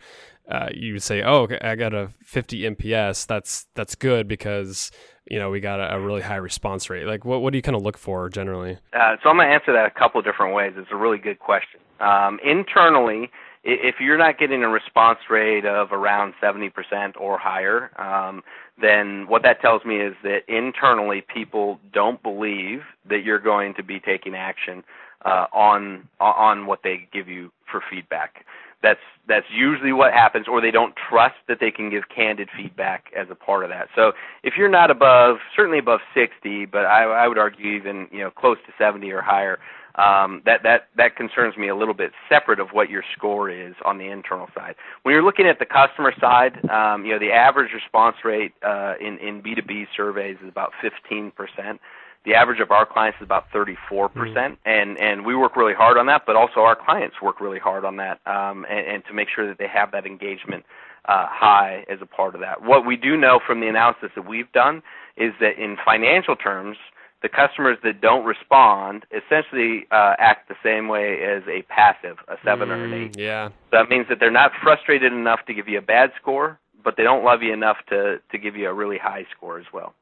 uh, 0.51 0.69
you 0.75 0.95
would 0.95 1.03
say, 1.03 1.23
"Oh, 1.23 1.49
I 1.63 1.77
got 1.77 1.95
a 1.95 2.11
50 2.25 2.63
NPS. 2.63 3.27
That's 3.27 3.67
that's 3.75 3.95
good 3.95 4.27
because 4.27 4.91
you 5.31 5.39
know 5.39 5.51
we 5.51 5.61
got 5.61 5.81
a, 5.81 5.95
a 5.95 6.01
really 6.01 6.23
high 6.23 6.37
response 6.37 6.91
rate." 6.91 7.07
Like, 7.07 7.25
what 7.25 7.41
what 7.43 7.53
do 7.53 7.59
you 7.59 7.63
kind 7.63 7.77
of 7.77 7.83
look 7.83 7.97
for 7.97 8.29
generally? 8.29 8.79
Uh, 8.93 9.17
so 9.23 9.31
I'm 9.31 9.39
to 9.39 9.45
answer 9.45 9.73
that 9.73 9.87
a 9.87 9.91
couple 9.91 10.19
of 10.19 10.25
different 10.25 10.55
ways. 10.55 10.73
It's 10.77 10.91
a 10.91 10.97
really 10.97 11.19
good 11.19 11.39
question. 11.39 11.81
Um, 12.01 12.41
internally, 12.45 13.31
if 13.63 13.97
you're 14.01 14.19
not 14.19 14.39
getting 14.39 14.63
a 14.63 14.69
response 14.69 15.19
rate 15.29 15.67
of 15.67 15.93
around 15.93 16.33
70% 16.43 16.73
or 17.19 17.39
higher, 17.39 17.91
um, 18.01 18.43
then 18.81 19.27
what 19.29 19.43
that 19.43 19.61
tells 19.61 19.85
me 19.85 19.97
is 20.01 20.15
that 20.23 20.41
internally 20.49 21.21
people 21.21 21.79
don't 21.93 22.23
believe 22.23 22.81
that 23.09 23.23
you're 23.23 23.39
going 23.39 23.75
to 23.75 23.83
be 23.83 24.01
taking 24.01 24.35
action 24.35 24.83
uh, 25.25 25.47
on 25.53 26.09
on 26.19 26.67
what 26.67 26.81
they 26.83 27.07
give 27.13 27.29
you 27.29 27.53
for 27.71 27.83
feedback. 27.91 28.47
That's 28.83 29.01
that's 29.29 29.47
usually 29.53 29.93
what 29.93 30.13
happens 30.13 30.47
or 30.49 30.61
they 30.61 30.71
don't 30.71 30.95
trust 31.09 31.37
that 31.49 31.59
they 31.61 31.71
can 31.71 31.91
give 31.91 32.05
candid 32.15 32.49
feedback 32.57 33.13
as 33.17 33.29
a 33.31 33.35
part 33.35 33.65
of 33.65 33.71
that 33.71 33.89
so 33.95 34.13
if 34.43 34.55
you're 34.57 34.69
not 34.71 34.91
above 34.91 35.37
certainly 35.55 35.79
above 35.79 36.01
60 36.15 36.67
but 36.67 36.85
i 36.85 37.05
i 37.05 37.29
would 37.29 37.39
argue 37.39 37.73
even 37.73 38.09
you 38.11 38.21
know 38.21 38.31
close 38.31 38.59
to 38.67 38.73
70 38.79 39.11
or 39.11 39.23
higher 39.23 39.59
um, 39.97 40.43
that 40.47 40.63
that 40.63 40.89
that 40.97 41.17
concerns 41.17 41.57
me 41.57 41.69
a 41.69 41.75
little 41.75 41.95
bit 41.95 42.13
separate 42.29 42.61
of 42.61 42.69
what 42.71 42.91
your 42.91 43.03
score 43.17 43.51
is 43.51 43.75
on 43.85 43.99
the 43.99 44.09
internal 44.09 44.49
side. 44.55 44.77
When 45.03 45.13
you're 45.13 45.25
looking 45.25 45.47
at 45.47 45.59
the 45.59 45.67
customer 45.67 46.13
side, 46.21 46.59
um, 46.71 47.05
you 47.05 47.13
know 47.13 47.19
the 47.19 47.33
average 47.33 47.73
response 47.73 48.17
rate 48.25 48.53
uh, 48.63 48.95
in 49.01 49.19
in 49.19 49.43
B2B 49.43 49.89
surveys 49.97 50.37
is 50.43 50.49
about 50.49 50.73
15 50.81 51.33
percent. 51.33 51.81
The 52.25 52.35
average 52.35 52.61
of 52.61 52.71
our 52.71 52.85
clients 52.85 53.17
is 53.21 53.25
about 53.25 53.47
34 53.53 54.09
percent, 54.11 54.37
mm-hmm. 54.37 54.69
and 54.69 55.01
and 55.01 55.25
we 55.25 55.35
work 55.35 55.57
really 55.57 55.75
hard 55.75 55.97
on 55.97 56.07
that. 56.07 56.23
But 56.27 56.37
also 56.37 56.61
our 56.61 56.77
clients 56.77 57.17
work 57.23 57.41
really 57.41 57.59
hard 57.59 57.85
on 57.85 57.97
that, 57.97 58.21
um, 58.27 58.67
and, 58.69 58.87
and 58.87 59.05
to 59.07 59.15
make 59.15 59.29
sure 59.35 59.47
that 59.47 59.59
they 59.59 59.69
have 59.69 59.93
that 59.93 60.07
engagement 60.07 60.65
uh, 61.07 61.27
high 61.29 61.85
as 61.91 61.99
a 62.03 62.07
part 62.07 62.35
of 62.35 62.41
that. 62.41 62.63
What 62.63 62.87
we 62.87 62.97
do 62.97 63.17
know 63.17 63.41
from 63.45 63.61
the 63.61 63.69
analysis 63.69 64.11
that 64.15 64.29
we've 64.29 64.51
done 64.53 64.83
is 65.17 65.33
that 65.41 65.59
in 65.59 65.77
financial 65.85 66.37
terms, 66.37 66.77
the 67.23 67.29
customers 67.29 67.77
that 67.85 68.01
don't 68.01 68.25
respond 68.25 69.05
essentially 69.11 69.87
uh, 69.91 70.15
act 70.19 70.49
the 70.49 70.55
same 70.63 70.89
way 70.89 71.23
as 71.23 71.43
a 71.49 71.63
passive, 71.63 72.17
a 72.29 72.37
seven 72.45 72.69
mm, 72.69 72.73
or 72.73 72.85
an 72.85 72.91
mm, 72.91 73.07
eight. 73.07 73.19
Yeah. 73.19 73.49
So 73.49 73.55
that 73.73 73.89
means 73.89 74.07
that 74.09 74.21
they're 74.21 74.31
not 74.31 74.53
frustrated 74.63 75.13
enough 75.13 75.41
to 75.47 75.55
give 75.55 75.69
you 75.69 75.79
a 75.79 75.83
bad 75.83 76.13
score, 76.21 76.59
but 76.83 76.97
they 76.97 77.03
don't 77.03 77.25
love 77.25 77.43
you 77.43 77.53
enough 77.53 77.77
to 77.91 78.21
to 78.31 78.39
give 78.39 78.57
you 78.57 78.69
a 78.69 78.73
really 78.73 78.99
high 78.99 79.27
score 79.37 79.59
as 79.59 79.67
well. 79.73 79.95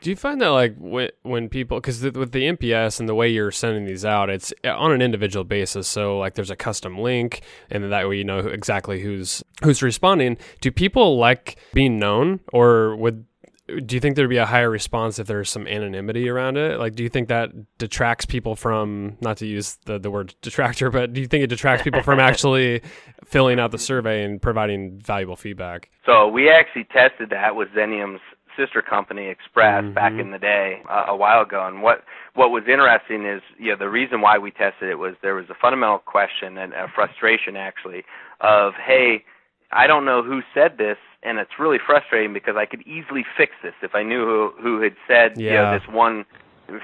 Do 0.00 0.10
you 0.10 0.16
find 0.16 0.40
that 0.40 0.48
like 0.48 0.76
when 0.78 1.10
when 1.22 1.48
people 1.48 1.80
because 1.80 2.02
with 2.02 2.32
the 2.32 2.42
NPS 2.44 3.00
and 3.00 3.08
the 3.08 3.14
way 3.14 3.28
you're 3.28 3.50
sending 3.50 3.84
these 3.84 4.04
out, 4.04 4.30
it's 4.30 4.52
eh, 4.62 4.70
on 4.70 4.92
an 4.92 5.02
individual 5.02 5.44
basis. 5.44 5.88
So 5.88 6.18
like 6.18 6.34
there's 6.34 6.50
a 6.50 6.56
custom 6.56 6.98
link, 6.98 7.42
and 7.70 7.90
that 7.92 8.08
way 8.08 8.18
you 8.18 8.24
know 8.24 8.38
exactly 8.38 9.00
who's 9.00 9.42
who's 9.62 9.82
responding. 9.82 10.38
Do 10.60 10.70
people 10.70 11.18
like 11.18 11.58
being 11.72 11.98
known, 11.98 12.40
or 12.52 12.96
would 12.96 13.24
do 13.66 13.96
you 13.96 14.00
think 14.00 14.14
there'd 14.14 14.28
be 14.28 14.36
a 14.36 14.44
higher 14.44 14.68
response 14.68 15.18
if 15.18 15.26
there's 15.26 15.48
some 15.48 15.66
anonymity 15.66 16.28
around 16.28 16.58
it? 16.58 16.78
Like, 16.78 16.94
do 16.94 17.02
you 17.02 17.08
think 17.08 17.28
that 17.28 17.50
detracts 17.78 18.26
people 18.26 18.56
from 18.56 19.16
not 19.22 19.38
to 19.38 19.46
use 19.46 19.78
the, 19.86 19.98
the 19.98 20.10
word 20.10 20.34
detractor, 20.42 20.90
but 20.90 21.14
do 21.14 21.20
you 21.22 21.26
think 21.26 21.44
it 21.44 21.46
detracts 21.46 21.82
people 21.82 22.02
from 22.02 22.20
actually 22.20 22.82
filling 23.24 23.58
out 23.58 23.70
the 23.70 23.78
survey 23.78 24.22
and 24.22 24.40
providing 24.42 25.00
valuable 25.00 25.36
feedback? 25.36 25.90
So 26.04 26.28
we 26.28 26.50
actually 26.50 26.84
tested 26.84 27.30
that 27.30 27.56
with 27.56 27.70
Xenium's 27.70 28.20
sister 28.56 28.82
company 28.82 29.28
Express 29.28 29.84
mm-hmm. 29.84 29.94
back 29.94 30.12
in 30.12 30.30
the 30.30 30.38
day 30.38 30.82
uh, 30.88 31.04
a 31.08 31.16
while 31.16 31.42
ago, 31.42 31.66
and 31.66 31.82
what 31.82 32.04
what 32.34 32.50
was 32.50 32.64
interesting 32.68 33.26
is 33.26 33.42
you 33.58 33.70
know 33.70 33.76
the 33.76 33.88
reason 33.88 34.20
why 34.20 34.38
we 34.38 34.50
tested 34.50 34.88
it 34.88 34.98
was 34.98 35.14
there 35.22 35.34
was 35.34 35.46
a 35.50 35.54
fundamental 35.54 35.98
question 35.98 36.58
and 36.58 36.72
a 36.72 36.88
frustration 36.94 37.56
actually 37.56 38.04
of 38.40 38.74
hey 38.74 39.24
I 39.74 39.86
don't 39.86 40.04
know 40.04 40.22
who 40.22 40.40
said 40.54 40.78
this, 40.78 40.98
and 41.22 41.38
it's 41.38 41.58
really 41.58 41.78
frustrating 41.84 42.32
because 42.32 42.54
I 42.56 42.64
could 42.64 42.82
easily 42.82 43.24
fix 43.36 43.52
this 43.62 43.74
if 43.82 43.94
I 43.94 44.02
knew 44.02 44.24
who 44.24 44.52
who 44.62 44.80
had 44.80 44.94
said 45.06 45.32
yeah. 45.36 45.50
you 45.50 45.56
know 45.56 45.78
this 45.78 45.88
one 45.88 46.24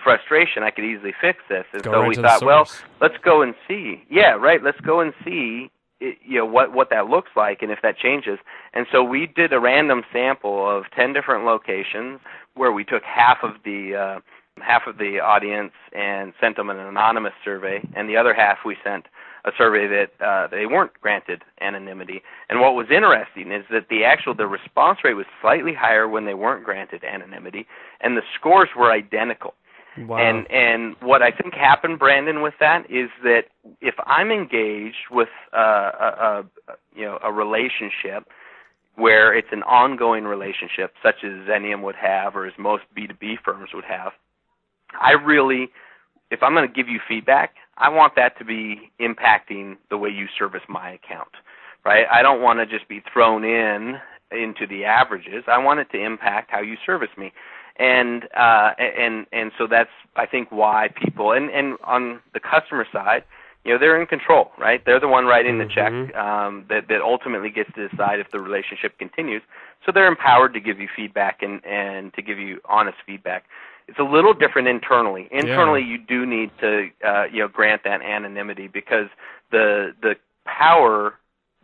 frustration. 0.02 0.62
I 0.62 0.70
could 0.70 0.84
easily 0.84 1.14
fix 1.20 1.38
this, 1.48 1.64
and 1.72 1.82
go 1.82 1.92
so 1.92 2.00
right 2.00 2.08
we 2.08 2.16
thought, 2.16 2.44
well, 2.44 2.68
let's 3.00 3.16
go 3.22 3.42
and 3.42 3.54
see. 3.68 4.02
Yeah, 4.10 4.32
right. 4.32 4.62
Let's 4.62 4.80
go 4.80 5.00
and 5.00 5.12
see. 5.24 5.70
You 6.00 6.38
know 6.38 6.46
what 6.46 6.72
what 6.72 6.88
that 6.90 7.06
looks 7.06 7.30
like, 7.36 7.62
and 7.62 7.70
if 7.70 7.80
that 7.82 7.98
changes. 7.98 8.38
And 8.72 8.86
so 8.90 9.02
we 9.04 9.26
did 9.26 9.52
a 9.52 9.60
random 9.60 10.02
sample 10.12 10.68
of 10.68 10.84
ten 10.96 11.12
different 11.12 11.44
locations 11.44 12.20
where 12.54 12.72
we 12.72 12.84
took 12.84 13.02
half 13.02 13.38
of 13.42 13.52
the 13.64 13.94
uh, 13.94 14.20
half 14.62 14.86
of 14.86 14.98
the 14.98 15.20
audience 15.20 15.72
and 15.92 16.32
sent 16.40 16.56
them 16.56 16.70
an 16.70 16.78
anonymous 16.78 17.34
survey, 17.44 17.80
and 17.94 18.08
the 18.08 18.16
other 18.16 18.34
half 18.34 18.58
we 18.64 18.76
sent 18.82 19.06
a 19.44 19.50
survey 19.56 19.86
that 19.86 20.24
uh, 20.24 20.46
they 20.48 20.66
weren't 20.66 20.92
granted 21.00 21.42
anonymity. 21.60 22.22
And 22.48 22.60
what 22.60 22.74
was 22.74 22.88
interesting 22.90 23.52
is 23.52 23.64
that 23.70 23.88
the 23.88 24.04
actual 24.04 24.34
the 24.34 24.46
response 24.46 24.98
rate 25.02 25.14
was 25.14 25.26
slightly 25.40 25.72
higher 25.74 26.08
when 26.08 26.26
they 26.26 26.34
weren't 26.34 26.64
granted 26.64 27.04
anonymity, 27.04 27.66
and 28.00 28.16
the 28.16 28.22
scores 28.38 28.68
were 28.76 28.90
identical. 28.90 29.54
Wow. 29.98 30.18
And 30.18 30.50
and 30.50 30.96
what 31.00 31.22
I 31.22 31.30
think 31.30 31.54
happened, 31.54 31.98
Brandon, 31.98 32.42
with 32.42 32.54
that 32.60 32.90
is 32.90 33.10
that 33.24 33.44
if 33.80 33.94
I'm 34.06 34.30
engaged 34.30 35.10
with 35.10 35.28
uh, 35.52 35.58
a, 35.58 36.44
a 36.68 36.74
you 36.94 37.04
know 37.04 37.18
a 37.22 37.32
relationship 37.32 38.28
where 38.96 39.34
it's 39.34 39.48
an 39.52 39.62
ongoing 39.64 40.24
relationship, 40.24 40.94
such 41.02 41.24
as 41.24 41.30
Xenium 41.48 41.82
would 41.82 41.96
have, 41.96 42.36
or 42.36 42.46
as 42.46 42.52
most 42.58 42.84
B2B 42.96 43.36
firms 43.44 43.70
would 43.72 43.84
have, 43.84 44.12
I 45.00 45.12
really, 45.12 45.70
if 46.30 46.42
I'm 46.42 46.54
going 46.54 46.68
to 46.68 46.74
give 46.74 46.88
you 46.88 47.00
feedback, 47.08 47.54
I 47.78 47.88
want 47.88 48.14
that 48.16 48.38
to 48.38 48.44
be 48.44 48.90
impacting 49.00 49.76
the 49.88 49.96
way 49.96 50.10
you 50.10 50.26
service 50.38 50.62
my 50.68 50.90
account, 50.90 51.30
right? 51.84 52.06
I 52.12 52.22
don't 52.22 52.42
want 52.42 52.58
to 52.58 52.66
just 52.66 52.88
be 52.88 53.02
thrown 53.12 53.44
in 53.44 53.96
into 54.30 54.66
the 54.66 54.84
averages. 54.84 55.44
I 55.48 55.58
want 55.58 55.80
it 55.80 55.90
to 55.92 55.98
impact 55.98 56.50
how 56.50 56.60
you 56.60 56.76
service 56.86 57.08
me. 57.16 57.32
And 57.80 58.24
uh, 58.36 58.72
and 58.78 59.26
and 59.32 59.52
so 59.56 59.66
that's 59.66 59.90
I 60.14 60.26
think 60.26 60.52
why 60.52 60.90
people 60.94 61.32
and 61.32 61.48
and 61.50 61.78
on 61.84 62.20
the 62.34 62.40
customer 62.40 62.86
side, 62.92 63.24
you 63.64 63.72
know 63.72 63.78
they're 63.78 63.98
in 63.98 64.06
control, 64.06 64.52
right? 64.58 64.84
They're 64.84 65.00
the 65.00 65.08
one 65.08 65.24
writing 65.24 65.56
the 65.56 65.64
mm-hmm. 65.64 66.08
check 66.08 66.14
um, 66.14 66.66
that 66.68 66.88
that 66.88 67.00
ultimately 67.00 67.48
gets 67.48 67.72
to 67.76 67.88
decide 67.88 68.20
if 68.20 68.30
the 68.32 68.38
relationship 68.38 68.98
continues. 68.98 69.40
So 69.86 69.92
they're 69.92 70.08
empowered 70.08 70.52
to 70.52 70.60
give 70.60 70.78
you 70.78 70.88
feedback 70.94 71.40
and 71.40 71.64
and 71.64 72.12
to 72.14 72.20
give 72.20 72.38
you 72.38 72.60
honest 72.68 72.98
feedback. 73.06 73.44
It's 73.88 73.98
a 73.98 74.04
little 74.04 74.34
different 74.34 74.68
internally. 74.68 75.26
Internally, 75.32 75.80
yeah. 75.80 75.86
you 75.86 75.98
do 75.98 76.26
need 76.26 76.50
to 76.60 76.90
uh, 77.02 77.24
you 77.32 77.40
know 77.40 77.48
grant 77.48 77.84
that 77.84 78.02
anonymity 78.02 78.68
because 78.68 79.08
the 79.50 79.94
the 80.02 80.16
power 80.44 81.14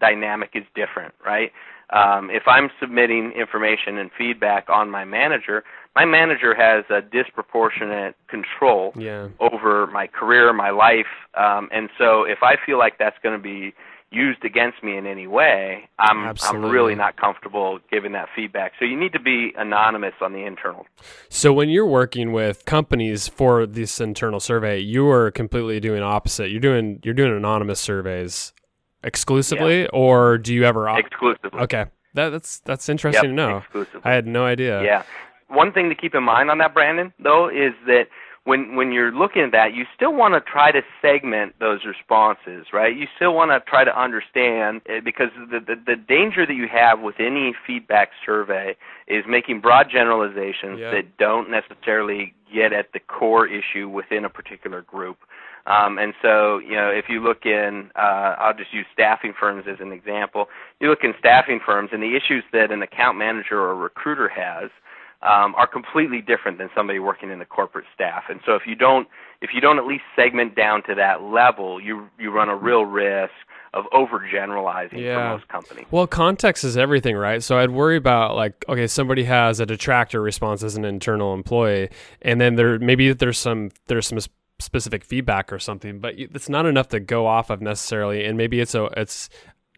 dynamic 0.00 0.50
is 0.54 0.64
different, 0.74 1.14
right? 1.24 1.52
Um, 1.90 2.30
if 2.30 2.42
I'm 2.46 2.70
submitting 2.80 3.32
information 3.32 3.96
and 3.98 4.10
feedback 4.16 4.68
on 4.68 4.90
my 4.90 5.04
manager, 5.04 5.62
my 5.94 6.04
manager 6.04 6.54
has 6.54 6.84
a 6.90 7.00
disproportionate 7.00 8.16
control 8.28 8.92
yeah. 8.96 9.28
over 9.40 9.86
my 9.86 10.06
career, 10.08 10.52
my 10.52 10.70
life, 10.70 11.06
um, 11.34 11.68
and 11.72 11.88
so 11.96 12.24
if 12.24 12.42
I 12.42 12.56
feel 12.64 12.78
like 12.78 12.98
that's 12.98 13.16
going 13.22 13.36
to 13.36 13.42
be 13.42 13.72
used 14.10 14.44
against 14.44 14.82
me 14.82 14.96
in 14.96 15.06
any 15.06 15.26
way, 15.26 15.88
I'm 15.98 16.24
Absolutely. 16.24 16.68
I'm 16.68 16.72
really 16.72 16.94
not 16.94 17.16
comfortable 17.16 17.80
giving 17.90 18.12
that 18.12 18.28
feedback. 18.34 18.72
So 18.78 18.84
you 18.84 18.98
need 18.98 19.12
to 19.12 19.20
be 19.20 19.52
anonymous 19.56 20.14
on 20.20 20.32
the 20.32 20.44
internal. 20.44 20.86
So 21.28 21.52
when 21.52 21.68
you're 21.68 21.86
working 21.86 22.32
with 22.32 22.64
companies 22.64 23.26
for 23.26 23.66
this 23.66 24.00
internal 24.00 24.40
survey, 24.40 24.78
you 24.78 25.08
are 25.08 25.30
completely 25.30 25.80
doing 25.80 26.02
opposite. 26.02 26.50
You're 26.50 26.60
doing 26.60 27.00
you're 27.04 27.14
doing 27.14 27.36
anonymous 27.36 27.80
surveys 27.80 28.52
exclusively, 29.06 29.82
yeah. 29.82 29.88
or 29.92 30.36
do 30.36 30.52
you 30.52 30.64
ever 30.64 30.88
op- 30.88 30.98
exclusively? 30.98 31.60
Okay, 31.60 31.86
that, 32.14 32.30
that's 32.30 32.60
that's 32.60 32.88
interesting 32.88 33.24
yep, 33.24 33.30
to 33.30 33.34
know. 33.34 33.58
Exclusively. 33.58 34.00
I 34.04 34.12
had 34.12 34.26
no 34.26 34.44
idea. 34.44 34.82
Yeah. 34.82 35.04
One 35.48 35.72
thing 35.72 35.88
to 35.88 35.94
keep 35.94 36.14
in 36.14 36.24
mind 36.24 36.50
on 36.50 36.58
that, 36.58 36.74
Brandon, 36.74 37.14
though, 37.20 37.48
is 37.48 37.72
that 37.86 38.08
when 38.46 38.76
when 38.76 38.92
you're 38.92 39.12
looking 39.12 39.42
at 39.42 39.52
that, 39.52 39.74
you 39.74 39.84
still 39.94 40.14
want 40.14 40.34
to 40.34 40.40
try 40.40 40.70
to 40.70 40.82
segment 41.02 41.54
those 41.58 41.84
responses, 41.84 42.66
right? 42.72 42.96
You 42.96 43.06
still 43.16 43.34
want 43.34 43.50
to 43.50 43.60
try 43.68 43.84
to 43.84 44.00
understand 44.00 44.82
eh, 44.86 45.00
because 45.04 45.30
the, 45.50 45.60
the 45.60 45.74
the 45.74 45.96
danger 45.96 46.46
that 46.46 46.54
you 46.54 46.68
have 46.68 47.00
with 47.00 47.16
any 47.18 47.54
feedback 47.66 48.10
survey 48.24 48.76
is 49.08 49.24
making 49.28 49.60
broad 49.60 49.88
generalizations 49.90 50.78
yeah. 50.78 50.92
that 50.92 51.16
don't 51.18 51.50
necessarily 51.50 52.34
get 52.52 52.72
at 52.72 52.92
the 52.92 53.00
core 53.00 53.46
issue 53.46 53.88
within 53.88 54.24
a 54.24 54.30
particular 54.30 54.82
group. 54.82 55.18
Um, 55.66 55.98
and 55.98 56.14
so, 56.22 56.58
you 56.58 56.76
know, 56.76 56.88
if 56.88 57.06
you 57.08 57.20
look 57.20 57.44
in, 57.44 57.90
uh, 57.96 58.36
I'll 58.38 58.54
just 58.56 58.72
use 58.72 58.86
staffing 58.92 59.34
firms 59.38 59.64
as 59.68 59.78
an 59.80 59.90
example. 59.90 60.46
You 60.80 60.88
look 60.88 61.02
in 61.02 61.12
staffing 61.18 61.60
firms, 61.64 61.90
and 61.92 62.02
the 62.02 62.14
issues 62.16 62.44
that 62.52 62.70
an 62.70 62.82
account 62.82 63.18
manager 63.18 63.58
or 63.58 63.74
recruiter 63.74 64.28
has 64.28 64.70
um, 65.22 65.54
are 65.56 65.66
completely 65.66 66.20
different 66.20 66.58
than 66.58 66.70
somebody 66.74 66.98
working 66.98 67.30
in 67.30 67.38
the 67.38 67.44
corporate 67.44 67.86
staff. 67.94 68.24
And 68.28 68.40
so 68.46 68.54
if 68.54 68.62
you 68.66 68.74
don't 68.74 69.08
if 69.42 69.50
you 69.54 69.60
don't 69.60 69.78
at 69.78 69.86
least 69.86 70.04
segment 70.14 70.54
down 70.54 70.82
to 70.84 70.94
that 70.94 71.22
level, 71.22 71.80
you 71.80 72.08
you 72.18 72.30
run 72.30 72.48
a 72.48 72.56
real 72.56 72.84
risk 72.84 73.32
of 73.74 73.84
overgeneralizing 73.92 74.98
yeah. 75.00 75.14
for 75.14 75.38
most 75.38 75.48
companies. 75.48 75.84
Well, 75.90 76.06
context 76.06 76.64
is 76.64 76.76
everything, 76.76 77.16
right? 77.16 77.42
So 77.42 77.58
I'd 77.58 77.70
worry 77.70 77.96
about 77.96 78.36
like, 78.36 78.64
okay, 78.68 78.86
somebody 78.86 79.24
has 79.24 79.60
a 79.60 79.66
detractor 79.66 80.22
response 80.22 80.62
as 80.62 80.76
an 80.76 80.84
internal 80.84 81.34
employee, 81.34 81.90
and 82.22 82.40
then 82.40 82.54
there 82.54 82.78
maybe 82.78 83.12
there's 83.12 83.38
some 83.38 83.70
there's 83.86 84.06
some 84.06 84.18
specific 84.58 85.04
feedback 85.04 85.52
or 85.52 85.58
something, 85.58 86.00
but 86.00 86.14
it's 86.16 86.48
not 86.48 86.66
enough 86.66 86.88
to 86.88 87.00
go 87.00 87.26
off 87.26 87.50
of 87.50 87.60
necessarily, 87.60 88.24
and 88.24 88.36
maybe 88.36 88.60
it's 88.60 88.74
a 88.74 88.84
it's 88.96 89.28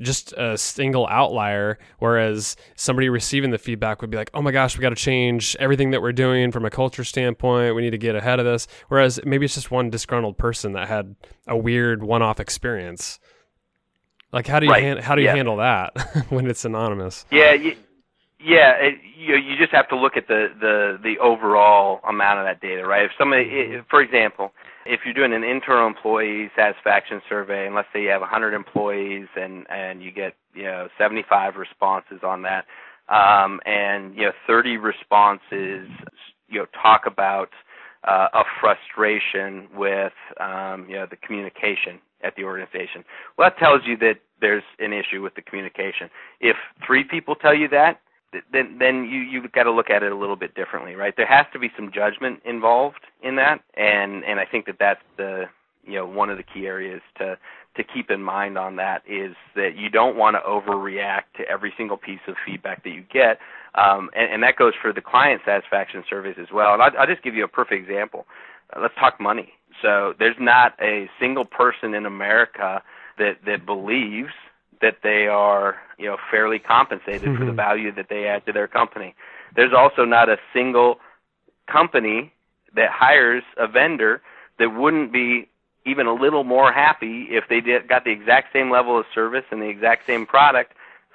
just 0.00 0.32
a 0.32 0.56
single 0.56 1.06
outlier 1.08 1.78
whereas 1.99 2.56
somebody 2.76 3.08
receiving 3.08 3.50
the 3.50 3.58
feedback 3.58 4.00
would 4.00 4.11
be 4.11 4.16
like 4.16 4.30
oh 4.35 4.42
my 4.42 4.50
gosh 4.50 4.76
we 4.76 4.82
got 4.82 4.90
to 4.90 4.94
change 4.94 5.56
everything 5.58 5.90
that 5.90 6.00
we're 6.00 6.12
doing 6.12 6.52
from 6.52 6.64
a 6.64 6.70
culture 6.70 7.04
standpoint 7.04 7.75
we 7.75 7.82
need 7.82 7.90
to 7.90 7.99
get 7.99 8.14
ahead 8.14 8.38
of 8.38 8.44
this 8.44 8.66
whereas 8.88 9.20
maybe 9.25 9.44
it's 9.44 9.54
just 9.54 9.70
one 9.70 9.90
disgruntled 9.90 10.38
person 10.38 10.73
that 10.73 10.88
had 10.88 11.16
a 11.47 11.56
weird 11.56 12.02
one-off 12.02 12.40
experience 12.40 13.18
like 14.32 14.47
how 14.47 14.61
do 14.61 14.66
you 14.66 14.73
right. 14.73 14.82
han- 14.82 14.99
how 14.99 15.14
do 15.14 15.23
you 15.23 15.28
yeah. 15.28 15.35
handle 15.35 15.56
that 15.56 15.97
when 16.28 16.47
it's 16.47 16.64
anonymous 16.64 17.26
yeah 17.30 17.52
you, 17.52 17.75
yeah 18.38 18.73
it, 18.76 18.94
you 19.16 19.35
you 19.37 19.56
just 19.56 19.73
have 19.73 19.88
to 19.88 19.97
look 19.97 20.16
at 20.16 20.28
the 20.28 20.49
the 20.61 20.99
the 21.02 21.18
overall 21.18 22.00
amount 22.08 22.38
of 22.38 22.44
that 22.44 22.61
data 22.61 22.87
right 22.87 23.04
if 23.04 23.11
somebody 23.18 23.80
for 23.90 24.00
example 24.00 24.52
if 24.88 25.00
you're 25.04 25.14
doing 25.14 25.33
an 25.33 25.45
internal 25.45 25.87
employee 25.87 26.50
satisfaction 26.57 27.21
survey, 27.28 27.66
and 27.66 27.75
let's 27.75 27.88
say 27.92 28.02
you 28.02 28.09
have 28.09 28.23
100 28.23 28.54
employees 28.54 29.26
and 29.37 29.66
and 29.71 30.02
you 30.02 30.11
get 30.11 30.35
you 30.54 30.64
know 30.64 30.88
75 30.99 31.57
responses 31.57 32.21
on 32.23 32.42
that, 32.42 32.64
um, 33.09 33.61
and 33.66 34.14
you 34.14 34.23
know 34.23 34.33
30 34.47 34.78
responses 34.78 35.88
you 36.49 36.59
know 36.59 36.66
talk 36.83 37.02
about 37.07 37.50
uh, 38.04 38.28
a 38.33 38.42
frustration 38.61 39.68
with 39.76 40.12
um, 40.40 40.87
you 40.88 40.97
know 40.97 41.07
the 41.09 41.16
communication 41.16 42.00
at 42.25 42.35
the 42.37 42.45
organization. 42.45 43.04
Well, 43.37 43.50
that 43.50 43.59
tells 43.59 43.83
you 43.87 43.97
that 43.99 44.16
there's 44.40 44.64
an 44.78 44.92
issue 44.92 45.23
with 45.23 45.35
the 45.35 45.42
communication. 45.42 46.11
If 46.40 46.57
three 46.87 47.04
people 47.04 47.35
tell 47.35 47.54
you 47.54 47.68
that, 47.68 48.00
then 48.52 48.76
then 48.78 49.04
you 49.04 49.20
you've 49.20 49.50
got 49.52 49.64
to 49.64 49.73
look 49.73 49.90
at 49.90 50.02
it 50.02 50.12
a 50.12 50.16
little 50.16 50.37
bit 50.37 50.54
differently, 50.54 50.94
right? 50.94 51.14
There 51.16 51.26
has 51.26 51.47
to 51.52 51.58
be 51.58 51.70
some 51.76 51.90
judgment 51.92 52.40
involved 52.44 53.00
in 53.23 53.37
that, 53.37 53.62
and 53.75 54.25
and 54.25 54.38
I 54.38 54.44
think 54.44 54.66
that 54.66 54.76
that's 54.78 55.00
the 55.16 55.44
you 55.85 55.94
know 55.94 56.06
one 56.06 56.30
of 56.30 56.37
the 56.37 56.42
key 56.42 56.66
areas 56.66 57.00
to 57.18 57.38
to 57.76 57.85
keep 57.85 58.11
in 58.11 58.23
mind 58.23 58.58
on 58.58 58.76
that 58.76 59.02
is 59.08 59.35
that 59.54 59.76
you 59.76 59.88
don't 59.88 60.16
want 60.16 60.37
to 60.37 60.40
overreact 60.40 61.30
to 61.37 61.49
every 61.49 61.73
single 61.76 61.97
piece 61.97 62.20
of 62.26 62.35
feedback 62.44 62.82
that 62.82 62.90
you 62.90 63.04
get, 63.12 63.38
um, 63.75 64.11
and, 64.16 64.32
and 64.32 64.42
that 64.42 64.56
goes 64.56 64.73
for 64.80 64.92
the 64.92 65.00
client 65.00 65.40
satisfaction 65.44 66.02
surveys 66.08 66.37
as 66.40 66.49
well. 66.52 66.75
And 66.75 66.82
I'll, 66.82 66.90
I'll 66.99 67.06
just 67.06 67.23
give 67.23 67.35
you 67.35 67.44
a 67.44 67.49
perfect 67.49 67.80
example. 67.80 68.26
Uh, 68.75 68.80
let's 68.82 68.94
talk 68.99 69.20
money. 69.20 69.52
So 69.80 70.14
there's 70.18 70.37
not 70.40 70.75
a 70.82 71.08
single 71.20 71.44
person 71.44 71.94
in 71.94 72.04
America 72.04 72.82
that 73.18 73.38
that 73.47 73.64
believes 73.64 74.32
that 74.80 74.99
they 75.02 75.26
are 75.26 75.76
you 75.99 76.06
know 76.06 76.16
fairly 76.30 76.58
compensated 76.58 77.23
mm-hmm. 77.23 77.37
for 77.37 77.44
the 77.44 77.50
mm-hmm. 77.50 77.56
value 77.56 77.94
that 77.94 78.06
they 78.08 78.26
add 78.26 78.44
to 78.47 78.52
their 78.52 78.68
company. 78.68 79.14
There's 79.54 79.73
also 79.76 80.04
not 80.04 80.28
a 80.28 80.37
single 80.52 80.99
company 81.70 82.32
that 82.75 82.90
hires 82.90 83.42
a 83.56 83.66
vendor 83.66 84.23
that 84.58 84.70
wouldn't 84.70 85.12
be 85.12 85.49
even 85.87 86.06
a 86.06 86.12
little 86.12 86.44
more 86.44 86.73
happy 86.73 87.26
if 87.30 87.44
they 87.49 87.61
did, 87.61 87.88
got 87.88 88.04
the 88.04 88.11
exact 88.11 88.52
same 88.52 88.70
level 88.70 88.99
of 88.99 89.06
service 89.14 89.44
and 89.50 89.62
the 89.62 89.68
exact 89.68 90.06
same 90.06 90.26
product 90.26 90.73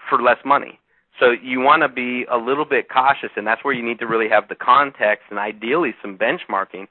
for 0.10 0.22
less 0.22 0.39
money. 0.43 0.79
So 1.20 1.32
you 1.32 1.60
want 1.60 1.84
to 1.84 1.89
be 1.89 2.25
a 2.32 2.38
little 2.38 2.65
bit 2.65 2.89
cautious, 2.89 3.29
and 3.36 3.46
that's 3.46 3.63
where 3.63 3.74
you 3.74 3.84
need 3.84 4.00
to 4.00 4.08
really 4.08 4.29
have 4.29 4.48
the 4.50 4.55
context 4.55 5.25
and 5.29 5.38
ideally 5.38 5.93
some 6.01 6.17
benchmarking 6.17 6.88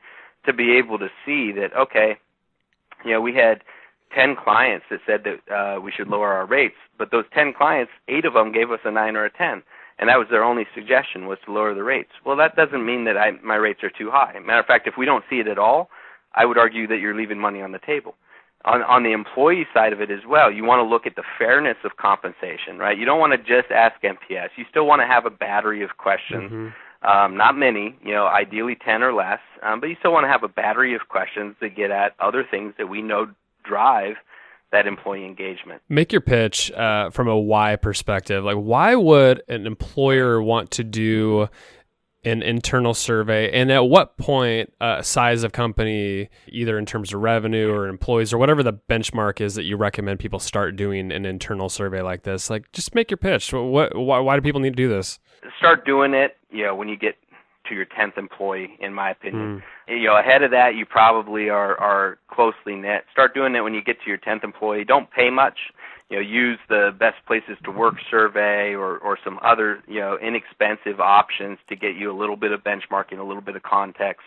to 0.47 0.53
be 0.53 0.77
able 0.77 0.99
to 0.99 1.09
see 1.27 1.53
that 1.53 1.75
okay, 1.77 2.17
you 3.05 3.11
know, 3.11 3.21
we 3.21 3.35
had 3.35 3.63
10 4.15 4.37
clients 4.43 4.87
that 4.91 5.01
said 5.07 5.25
that 5.25 5.55
uh, 5.55 5.81
we 5.81 5.93
should 5.93 6.09
lower 6.09 6.29
our 6.29 6.47
rates, 6.47 6.77
but 6.99 7.11
those 7.11 7.25
10 7.35 7.53
clients, 7.57 7.93
eight 8.09 8.25
of 8.25 8.35
them 8.35 8.53
gave 8.53 8.71
us 8.71 8.81
a 8.85 8.91
9 8.91 9.17
or 9.17 9.25
a 9.25 9.31
10, 9.31 9.63
and 9.99 10.09
that 10.09 10.19
was 10.19 10.29
their 10.31 10.45
only 10.45 10.65
suggestion 10.75 11.27
was 11.27 11.39
to 11.45 11.53
lower 11.53 11.75
the 11.75 11.83
rates. 11.83 12.11
Well, 12.25 12.37
that 12.37 12.57
doesn't 12.57 12.85
mean 12.85 13.05
that 13.05 13.17
I, 13.17 13.33
my 13.43 13.57
rates 13.57 13.81
are 13.83 13.91
too 13.91 14.11
high. 14.11 14.39
Matter 14.39 14.61
of 14.61 14.67
fact, 14.67 14.87
if 14.87 14.95
we 14.97 15.07
don't 15.07 15.25
see 15.29 15.37
it 15.37 15.49
at 15.49 15.59
all, 15.59 15.91
I 16.35 16.45
would 16.45 16.59
argue 16.59 16.87
that 16.89 16.99
you're 16.99 17.15
leaving 17.15 17.39
money 17.39 17.63
on 17.63 17.73
the 17.73 17.79
table. 17.79 18.15
On, 18.65 18.81
on 18.83 19.03
the 19.03 19.11
employee 19.13 19.67
side 19.75 19.93
of 19.93 20.01
it 20.01 20.11
as 20.11 20.21
well, 20.27 20.51
you 20.51 20.65
want 20.65 20.79
to 20.79 20.89
look 20.89 21.05
at 21.05 21.17
the 21.17 21.25
fairness 21.37 21.77
of 21.85 21.97
compensation, 21.97 22.79
right? 22.79 22.97
You 22.97 23.05
don't 23.05 23.19
want 23.19 23.33
to 23.33 23.39
just 23.39 23.73
ask 23.73 24.01
NPS. 24.03 24.51
You 24.57 24.65
still 24.71 24.87
want 24.87 25.03
to 25.03 25.07
have 25.07 25.27
a 25.27 25.31
battery 25.31 25.83
of 25.83 25.97
questions. 25.99 26.51
Mm-hmm. 26.53 26.69
Um, 27.05 27.37
not 27.37 27.57
many, 27.57 27.97
you 28.05 28.13
know, 28.13 28.29
ideally 28.29 28.77
10 28.77 29.03
or 29.03 29.13
less, 29.13 29.41
um, 29.65 29.81
but 29.81 29.89
you 29.89 29.97
still 29.99 30.13
want 30.13 30.23
to 30.23 30.29
have 30.29 30.45
a 30.45 30.49
battery 30.49 30.95
of 30.95 31.09
questions 31.09 31.57
that 31.61 31.75
get 31.75 31.91
at 31.91 32.13
other 32.21 32.45
things 32.49 32.75
that 32.79 32.89
we 32.89 33.03
know 33.03 33.27
drive 33.65 34.17
that 34.73 34.87
employee 34.87 35.27
engagement. 35.27 35.83
Make 35.89 36.13
your 36.13 36.23
pitch 36.23 36.73
uh, 36.73 37.11
from 37.11 37.29
a 37.29 37.39
why 37.39 37.77
perspective. 37.77 38.43
Like, 38.43 38.57
why 38.57 38.95
would 38.95 39.43
an 39.49 39.67
employer 39.67 40.43
want 40.43 40.71
to 40.73 40.85
do 40.85 41.49
an 42.25 42.41
internal 42.41 42.95
survey 42.95 43.51
and 43.51 43.73
at 43.73 43.81
what 43.81 44.17
point 44.17 44.73
uh, 44.81 45.03
size 45.03 45.43
of 45.43 45.51
company 45.51 46.29
either 46.47 46.79
in 46.79 46.87
terms 46.87 47.13
of 47.13 47.21
revenue 47.21 47.69
or 47.73 47.89
employees 47.89 48.33
or 48.33 48.39
whatever 48.39 48.63
the 48.63 48.73
benchmark 48.73 49.41
is 49.41 49.57
that 49.57 49.65
you 49.65 49.77
recommend 49.77 50.21
people 50.21 50.39
start 50.39 50.77
doing 50.77 51.11
an 51.11 51.27
internal 51.27 51.69
survey 51.69 52.01
like 52.01 52.23
this 52.23 52.49
like 52.49 52.71
just 52.71 52.95
make 52.95 53.11
your 53.11 53.19
pitch 53.19 53.53
what 53.53 53.97
why, 53.97 54.21
why 54.21 54.37
do 54.37 54.43
people 54.43 54.61
need 54.61 54.71
to 54.71 54.77
do 54.77 54.89
this 54.89 55.19
start 55.59 55.85
doing 55.85 56.15
it 56.15 56.37
you 56.51 56.63
know 56.63 56.77
when 56.77 56.89
you 56.89 56.97
get 56.97 57.17
to 57.73 57.77
your 57.77 57.87
10th 57.87 58.19
employee 58.19 58.77
in 58.81 58.93
my 58.93 59.11
opinion. 59.11 59.63
Mm. 59.89 60.01
you 60.01 60.07
know 60.07 60.19
ahead 60.19 60.43
of 60.43 60.51
that 60.51 60.75
you 60.75 60.85
probably 60.87 61.49
are 61.49 61.77
are 61.79 62.19
closely 62.31 62.77
knit. 62.77 63.05
Start 63.11 63.35
doing 63.35 63.55
it 63.57 63.61
when 63.61 63.75
you 63.75 63.83
get 63.83 63.97
to 64.03 64.09
your 64.09 64.19
10th 64.19 64.45
employee. 64.45 64.85
Don't 64.85 65.11
pay 65.11 65.31
much. 65.31 65.59
You 66.11 66.17
know 66.17 66.23
use 66.23 66.59
the 66.69 66.95
best 66.99 67.17
places 67.27 67.57
to 67.65 67.71
work 67.71 67.95
survey 68.11 68.75
or 68.75 68.99
or 68.99 69.19
some 69.25 69.39
other 69.43 69.83
you 69.89 70.01
know 70.01 70.19
inexpensive 70.19 71.01
options 71.01 71.59
to 71.69 71.77
get 71.77 71.97
you 71.97 72.11
a 72.13 72.17
little 72.17 72.37
bit 72.37 72.53
of 72.53 72.63
benchmarking 72.63 73.19
a 73.19 73.25
little 73.25 73.43
bit 73.43 73.57
of 73.57 73.63
context. 73.63 74.27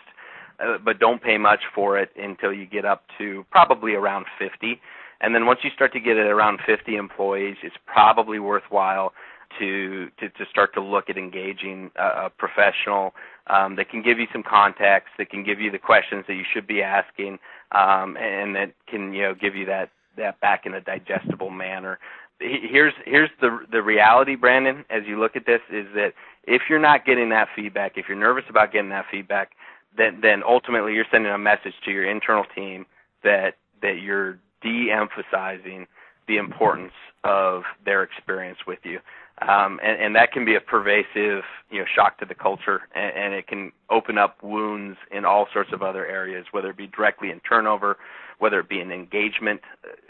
Uh, 0.58 0.78
but 0.82 0.98
don't 0.98 1.22
pay 1.22 1.36
much 1.36 1.60
for 1.74 1.98
it 1.98 2.10
until 2.16 2.52
you 2.52 2.66
get 2.66 2.84
up 2.86 3.04
to 3.18 3.44
probably 3.50 3.92
around 3.92 4.24
50 4.38 4.80
and 5.20 5.34
then 5.34 5.44
once 5.44 5.60
you 5.62 5.68
start 5.74 5.92
to 5.92 6.00
get 6.00 6.16
it 6.16 6.26
around 6.26 6.60
50 6.66 6.96
employees 6.96 7.56
it's 7.62 7.76
probably 7.84 8.38
worthwhile 8.38 9.12
to 9.58 10.08
to, 10.18 10.28
to 10.28 10.44
start 10.50 10.74
to 10.74 10.80
look 10.80 11.08
at 11.10 11.16
engaging 11.16 11.90
a, 11.96 12.26
a 12.26 12.30
professional 12.30 13.14
um, 13.48 13.76
that 13.76 13.90
can 13.90 14.02
give 14.02 14.18
you 14.18 14.26
some 14.32 14.42
context, 14.42 15.10
that 15.18 15.30
can 15.30 15.44
give 15.44 15.60
you 15.60 15.70
the 15.70 15.78
questions 15.78 16.24
that 16.28 16.34
you 16.34 16.44
should 16.52 16.66
be 16.66 16.82
asking, 16.82 17.38
um, 17.72 18.16
and 18.16 18.54
that 18.56 18.72
can 18.88 19.12
you 19.12 19.22
know 19.22 19.34
give 19.34 19.54
you 19.54 19.66
that 19.66 19.90
that 20.16 20.40
back 20.40 20.66
in 20.66 20.74
a 20.74 20.80
digestible 20.80 21.50
manner. 21.50 21.98
Here's 22.38 22.94
here's 23.04 23.30
the 23.40 23.60
the 23.70 23.82
reality, 23.82 24.34
Brandon. 24.36 24.84
As 24.90 25.02
you 25.06 25.18
look 25.18 25.36
at 25.36 25.46
this, 25.46 25.60
is 25.70 25.86
that 25.94 26.12
if 26.44 26.62
you're 26.68 26.78
not 26.78 27.04
getting 27.06 27.30
that 27.30 27.48
feedback, 27.56 27.92
if 27.96 28.06
you're 28.08 28.18
nervous 28.18 28.44
about 28.48 28.72
getting 28.72 28.90
that 28.90 29.06
feedback, 29.10 29.52
then 29.96 30.20
then 30.22 30.42
ultimately 30.42 30.94
you're 30.94 31.06
sending 31.10 31.32
a 31.32 31.38
message 31.38 31.74
to 31.84 31.90
your 31.90 32.08
internal 32.08 32.44
team 32.54 32.86
that 33.22 33.54
that 33.82 34.00
you're 34.02 34.38
de-emphasizing 34.62 35.86
the 36.28 36.38
importance 36.38 36.92
of 37.24 37.62
their 37.84 38.02
experience 38.02 38.58
with 38.66 38.78
you 38.82 38.98
um, 39.42 39.78
and, 39.84 40.00
and 40.00 40.16
that 40.16 40.32
can 40.32 40.44
be 40.44 40.54
a 40.54 40.60
pervasive, 40.60 41.44
you 41.70 41.78
know, 41.78 41.84
shock 41.94 42.18
to 42.18 42.24
the 42.24 42.34
culture, 42.34 42.82
and, 42.94 43.14
and 43.16 43.34
it 43.34 43.46
can 43.46 43.70
open 43.90 44.16
up 44.16 44.42
wounds 44.42 44.96
in 45.10 45.24
all 45.24 45.46
sorts 45.52 45.70
of 45.72 45.82
other 45.82 46.06
areas, 46.06 46.46
whether 46.52 46.70
it 46.70 46.76
be 46.76 46.86
directly 46.86 47.30
in 47.30 47.40
turnover, 47.40 47.98
whether 48.38 48.60
it 48.60 48.68
be 48.68 48.80
in 48.80 48.90
engagement 48.90 49.60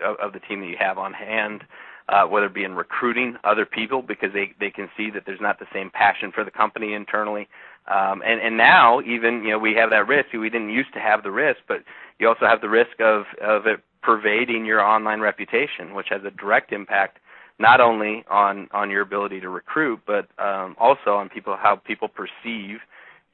of, 0.05 0.17
of 0.17 0.33
the 0.33 0.39
team 0.41 0.61
that 0.61 0.67
you 0.67 0.77
have 0.79 0.97
on 0.97 1.13
hand, 1.13 1.65
uh, 2.09 2.25
whether 2.25 2.47
it 2.47 2.55
be 2.55 2.63
in 2.63 2.75
recruiting 2.75 3.37
other 3.43 3.67
people 3.67 4.01
because 4.01 4.33
they 4.33 4.53
they 4.61 4.71
can 4.71 4.89
see 4.97 5.11
that 5.11 5.25
there's 5.27 5.41
not 5.41 5.59
the 5.59 5.67
same 5.73 5.91
passion 5.91 6.31
for 6.31 6.45
the 6.45 6.51
company 6.51 6.93
internally, 6.93 7.49
um, 7.89 8.23
and 8.25 8.41
and 8.41 8.57
now 8.57 9.01
even 9.01 9.43
you 9.43 9.51
know 9.51 9.59
we 9.59 9.75
have 9.75 9.91
that 9.91 10.07
risk. 10.07 10.33
We 10.33 10.51
didn't 10.51 10.71
used 10.71 10.93
to 10.95 11.01
have 11.01 11.25
the 11.25 11.33
risk, 11.33 11.59
but 11.67 11.79
you 12.21 12.29
also 12.29 12.47
have 12.47 12.61
the 12.61 12.69
risk 12.69 13.01
of 13.01 13.25
of 13.43 13.67
it 13.67 13.81
pervading 14.03 14.65
your 14.65 14.81
online 14.81 15.21
reputation, 15.21 15.95
which 15.95 16.07
has 16.11 16.23
a 16.25 16.31
direct 16.31 16.73
impact 16.73 17.19
not 17.59 17.81
only 17.81 18.25
on 18.31 18.69
on 18.73 18.91
your 18.91 19.03
ability 19.03 19.41
to 19.41 19.49
recruit, 19.49 20.01
but 20.07 20.29
um, 20.39 20.77
also 20.79 21.15
on 21.15 21.29
people 21.29 21.57
how 21.57 21.77
people 21.77 22.09
perceive 22.09 22.79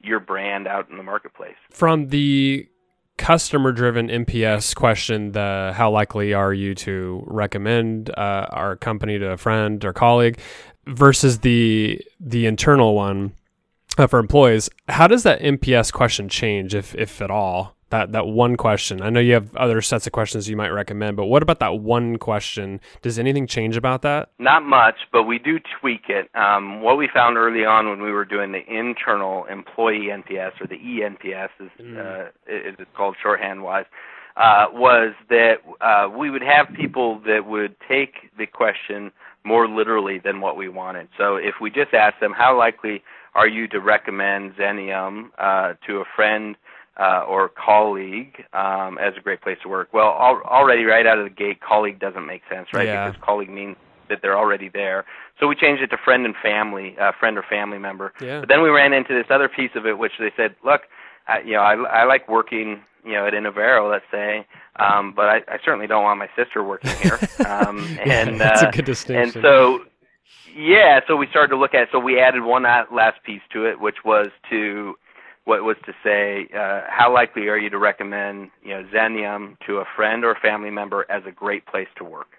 your 0.01 0.19
brand 0.19 0.67
out 0.67 0.89
in 0.89 0.97
the 0.97 1.03
marketplace. 1.03 1.55
From 1.69 2.09
the 2.09 2.67
customer 3.17 3.71
driven 3.71 4.09
NPS 4.09 4.75
question, 4.75 5.31
the 5.31 5.73
how 5.75 5.91
likely 5.91 6.33
are 6.33 6.53
you 6.53 6.75
to 6.75 7.23
recommend 7.27 8.09
uh, 8.11 8.47
our 8.49 8.75
company 8.75 9.19
to 9.19 9.31
a 9.31 9.37
friend 9.37 9.83
or 9.85 9.93
colleague, 9.93 10.39
versus 10.85 11.39
the 11.39 12.01
the 12.19 12.45
internal 12.45 12.95
one 12.95 13.33
uh, 13.97 14.07
for 14.07 14.19
employees, 14.19 14.69
how 14.89 15.07
does 15.07 15.23
that 15.23 15.41
NPS 15.41 15.91
question 15.91 16.29
change, 16.29 16.73
if 16.73 16.95
if 16.95 17.21
at 17.21 17.31
all? 17.31 17.75
That 17.93 18.11
that 18.11 18.27
one 18.27 18.57
question. 18.57 19.01
I 19.01 19.09
know 19.09 19.19
you 19.19 19.33
have 19.33 19.55
other 19.55 19.81
sets 19.81 20.07
of 20.07 20.13
questions 20.13 20.49
you 20.49 20.57
might 20.57 20.69
recommend, 20.69 21.15
but 21.15 21.25
what 21.25 21.43
about 21.43 21.59
that 21.59 21.79
one 21.79 22.17
question? 22.17 22.81
Does 23.01 23.19
anything 23.19 23.47
change 23.47 23.77
about 23.77 24.01
that? 24.01 24.29
Not 24.39 24.63
much, 24.63 24.95
but 25.11 25.23
we 25.23 25.37
do 25.39 25.59
tweak 25.79 26.09
it. 26.09 26.29
Um, 26.35 26.81
what 26.81 26.97
we 26.97 27.07
found 27.13 27.37
early 27.37 27.65
on 27.65 27.87
when 27.89 28.01
we 28.01 28.11
were 28.11 28.25
doing 28.25 28.51
the 28.51 28.65
internal 28.67 29.45
employee 29.45 30.09
NPS 30.11 30.59
or 30.59 30.67
the 30.67 30.77
eNPS, 30.77 31.49
is, 31.59 31.69
mm. 31.79 31.97
uh, 31.97 32.29
is 32.47 32.75
it's 32.79 32.89
called 32.97 33.15
shorthand 33.21 33.63
wise, 33.63 33.85
uh, 34.37 34.65
was 34.71 35.13
that 35.29 35.57
uh, 35.81 36.09
we 36.09 36.31
would 36.31 36.41
have 36.41 36.67
people 36.75 37.21
that 37.27 37.45
would 37.45 37.75
take 37.87 38.31
the 38.37 38.47
question 38.47 39.11
more 39.45 39.67
literally 39.67 40.19
than 40.23 40.41
what 40.41 40.57
we 40.57 40.67
wanted. 40.67 41.07
So 41.17 41.35
if 41.35 41.55
we 41.61 41.69
just 41.69 41.93
asked 41.93 42.19
them, 42.19 42.33
how 42.35 42.57
likely 42.57 43.03
are 43.35 43.47
you 43.47 43.67
to 43.67 43.79
recommend 43.79 44.55
Xenium 44.55 45.29
uh, 45.37 45.73
to 45.85 45.97
a 45.97 46.05
friend? 46.15 46.55
Uh, 46.95 47.25
or 47.27 47.49
colleague 47.49 48.45
um, 48.53 48.99
as 48.99 49.15
a 49.17 49.19
great 49.19 49.41
place 49.41 49.57
to 49.63 49.67
work. 49.67 49.89
Well, 49.93 50.09
al- 50.09 50.43
already 50.45 50.83
right 50.83 51.07
out 51.07 51.17
of 51.17 51.23
the 51.23 51.31
gate, 51.31 51.59
colleague 51.59 51.97
doesn't 51.97 52.27
make 52.27 52.43
sense, 52.47 52.67
right? 52.71 52.85
Yeah. 52.85 53.09
Because 53.09 53.19
colleague 53.25 53.49
means 53.49 53.77
that 54.09 54.19
they're 54.21 54.37
already 54.37 54.69
there. 54.69 55.05
So 55.39 55.47
we 55.47 55.55
changed 55.55 55.81
it 55.81 55.87
to 55.87 55.97
friend 55.97 56.25
and 56.25 56.35
family, 56.41 56.95
uh, 56.99 57.11
friend 57.19 57.37
or 57.37 57.43
family 57.49 57.79
member. 57.79 58.13
Yeah. 58.21 58.41
But 58.41 58.49
then 58.49 58.61
we 58.61 58.69
ran 58.69 58.93
into 58.93 59.13
this 59.13 59.25
other 59.31 59.49
piece 59.49 59.71
of 59.75 59.85
it, 59.85 59.97
which 59.97 60.13
they 60.19 60.31
said, 60.37 60.55
look, 60.63 60.81
I, 61.27 61.39
you 61.39 61.53
know, 61.53 61.61
I, 61.61 61.73
I 61.73 62.03
like 62.05 62.29
working, 62.29 62.81
you 63.03 63.13
know, 63.13 63.25
at 63.25 63.33
Inavero, 63.33 63.89
let's 63.89 64.05
say, 64.11 64.45
um, 64.75 65.13
but 65.15 65.25
I, 65.25 65.37
I 65.47 65.57
certainly 65.63 65.87
don't 65.87 66.03
want 66.03 66.19
my 66.19 66.29
sister 66.35 66.63
working 66.63 66.91
here. 66.97 67.19
Um, 67.43 67.79
and 67.99 68.31
yeah, 68.31 68.37
that's 68.37 68.63
uh, 68.63 68.67
a 68.67 68.71
good 68.71 68.85
distinction. 68.85 69.39
And 69.39 69.43
so, 69.43 69.79
yeah, 70.55 71.01
so 71.07 71.15
we 71.15 71.27
started 71.27 71.49
to 71.49 71.57
look 71.57 71.73
at. 71.73 71.89
So 71.91 71.99
we 71.99 72.19
added 72.19 72.43
one 72.43 72.63
last 72.63 73.21
piece 73.23 73.41
to 73.51 73.65
it, 73.65 73.79
which 73.79 73.97
was 74.05 74.27
to 74.49 74.95
what 75.45 75.63
was 75.63 75.75
to 75.85 75.93
say, 76.03 76.47
uh, 76.55 76.81
how 76.87 77.13
likely 77.13 77.47
are 77.47 77.57
you 77.57 77.69
to 77.69 77.77
recommend 77.77 78.49
you 78.63 78.69
know 78.69 78.83
Xenium 78.93 79.57
to 79.67 79.77
a 79.77 79.85
friend 79.95 80.23
or 80.23 80.35
family 80.41 80.69
member 80.69 81.05
as 81.09 81.23
a 81.27 81.31
great 81.31 81.65
place 81.65 81.87
to 81.97 82.03
work? 82.03 82.29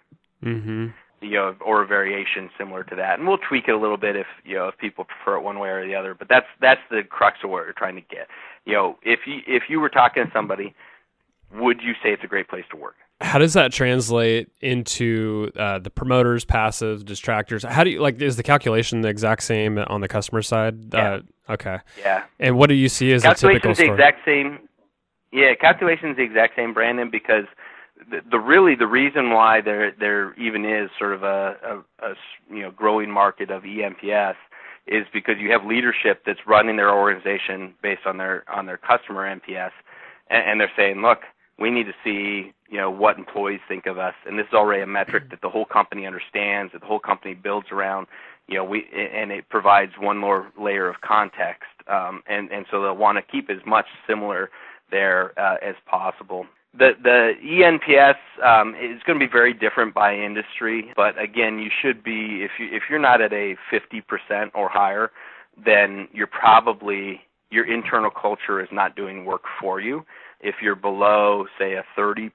Mm-hmm. 0.42 0.86
You 1.20 1.30
know, 1.30 1.56
or 1.64 1.82
a 1.82 1.86
variation 1.86 2.50
similar 2.58 2.84
to 2.84 2.96
that, 2.96 3.18
and 3.18 3.26
we'll 3.26 3.38
tweak 3.38 3.64
it 3.68 3.72
a 3.72 3.78
little 3.78 3.96
bit 3.96 4.16
if 4.16 4.26
you 4.44 4.56
know 4.56 4.68
if 4.68 4.76
people 4.78 5.04
prefer 5.04 5.36
it 5.38 5.42
one 5.42 5.58
way 5.58 5.68
or 5.70 5.86
the 5.86 5.94
other. 5.94 6.14
But 6.14 6.28
that's 6.28 6.46
that's 6.60 6.80
the 6.90 7.02
crux 7.08 7.38
of 7.44 7.50
what 7.50 7.64
we're 7.64 7.72
trying 7.72 7.96
to 7.96 8.02
get. 8.02 8.28
You 8.64 8.74
know, 8.74 8.98
if 9.02 9.20
you 9.26 9.38
if 9.46 9.64
you 9.68 9.80
were 9.80 9.88
talking 9.88 10.24
to 10.24 10.30
somebody, 10.32 10.74
would 11.54 11.80
you 11.82 11.92
say 12.02 12.10
it's 12.12 12.24
a 12.24 12.28
great 12.28 12.48
place 12.48 12.64
to 12.70 12.76
work? 12.76 12.96
How 13.20 13.38
does 13.38 13.52
that 13.54 13.72
translate 13.72 14.50
into 14.60 15.50
uh, 15.56 15.78
the 15.78 15.90
promoters, 15.90 16.44
passive, 16.44 17.04
distractors? 17.04 17.66
How 17.66 17.84
do 17.84 17.90
you 17.90 18.00
like? 18.00 18.20
Is 18.20 18.36
the 18.36 18.42
calculation 18.42 19.02
the 19.02 19.08
exact 19.08 19.42
same 19.44 19.78
on 19.78 20.00
the 20.00 20.08
customer 20.08 20.42
side? 20.42 20.92
Yeah. 20.92 21.20
Uh, 21.48 21.52
okay. 21.52 21.78
Yeah. 22.00 22.24
And 22.40 22.58
what 22.58 22.68
do 22.68 22.74
you 22.74 22.88
see 22.88 23.12
as 23.12 23.24
a 23.24 23.34
typical 23.34 23.74
Calculation's 23.74 23.78
the 23.78 23.92
exact 23.92 24.24
same. 24.24 24.58
Yeah, 25.32 25.54
calculation's 25.60 26.16
the 26.16 26.22
exact 26.22 26.54
same, 26.56 26.74
Brandon, 26.74 27.10
because 27.10 27.44
the, 28.10 28.20
the 28.30 28.38
really 28.38 28.74
the 28.74 28.86
reason 28.86 29.30
why 29.30 29.60
there 29.60 29.92
there 29.98 30.34
even 30.34 30.64
is 30.64 30.90
sort 30.98 31.14
of 31.14 31.22
a 31.22 31.56
you 32.50 32.62
know 32.62 32.70
growing 32.70 33.10
market 33.10 33.50
of 33.50 33.62
eNPS 33.62 34.34
is 34.86 35.06
because 35.12 35.36
you 35.40 35.50
have 35.50 35.64
leadership 35.64 36.22
that's 36.26 36.40
running 36.46 36.76
their 36.76 36.92
organization 36.92 37.74
based 37.82 38.02
on 38.06 38.18
their 38.18 38.44
on 38.48 38.66
their 38.66 38.76
customer 38.76 39.24
NPS, 39.24 39.70
and, 40.28 40.50
and 40.50 40.60
they're 40.60 40.72
saying, 40.76 41.00
look, 41.00 41.20
we 41.58 41.70
need 41.70 41.84
to 41.84 41.94
see 42.02 42.52
you 42.68 42.78
know 42.78 42.90
what 42.90 43.18
employees 43.18 43.60
think 43.68 43.86
of 43.86 43.98
us, 43.98 44.14
and 44.26 44.38
this 44.38 44.46
is 44.46 44.54
already 44.54 44.82
a 44.82 44.86
metric 44.86 45.30
that 45.30 45.40
the 45.40 45.48
whole 45.48 45.64
company 45.64 46.06
understands, 46.06 46.72
that 46.72 46.80
the 46.80 46.86
whole 46.86 46.98
company 46.98 47.34
builds 47.34 47.68
around. 47.70 48.06
You 48.48 48.56
know, 48.56 48.64
we 48.64 48.84
and 48.92 49.30
it 49.30 49.48
provides 49.48 49.92
one 49.98 50.18
more 50.18 50.50
layer 50.60 50.88
of 50.88 51.00
context, 51.00 51.70
um, 51.88 52.22
and 52.26 52.50
and 52.50 52.66
so 52.70 52.82
they'll 52.82 52.96
want 52.96 53.18
to 53.18 53.22
keep 53.22 53.50
as 53.50 53.64
much 53.66 53.86
similar 54.08 54.50
there 54.90 55.38
uh, 55.38 55.56
as 55.62 55.74
possible. 55.86 56.46
The 56.76 56.92
the 57.02 57.34
ENPS 57.44 58.16
um, 58.44 58.74
is 58.74 59.00
going 59.06 59.18
to 59.18 59.24
be 59.24 59.30
very 59.30 59.54
different 59.54 59.94
by 59.94 60.14
industry, 60.16 60.92
but 60.96 61.20
again, 61.20 61.58
you 61.58 61.70
should 61.80 62.02
be 62.02 62.42
if 62.42 62.50
you 62.58 62.66
if 62.72 62.84
you're 62.90 62.98
not 62.98 63.20
at 63.20 63.32
a 63.32 63.54
50% 63.72 64.50
or 64.54 64.68
higher, 64.68 65.12
then 65.64 66.08
you're 66.12 66.26
probably 66.26 67.20
your 67.50 67.72
internal 67.72 68.10
culture 68.10 68.60
is 68.60 68.68
not 68.72 68.96
doing 68.96 69.24
work 69.24 69.42
for 69.60 69.80
you. 69.80 70.04
If 70.40 70.56
you're 70.62 70.76
below, 70.76 71.46
say, 71.58 71.74
a 71.74 71.84
30%, 71.98 72.30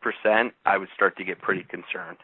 I 0.66 0.78
would 0.78 0.90
start 0.96 1.18
to 1.18 1.24
get 1.24 1.42
pretty 1.42 1.64
concerned. 1.64 2.18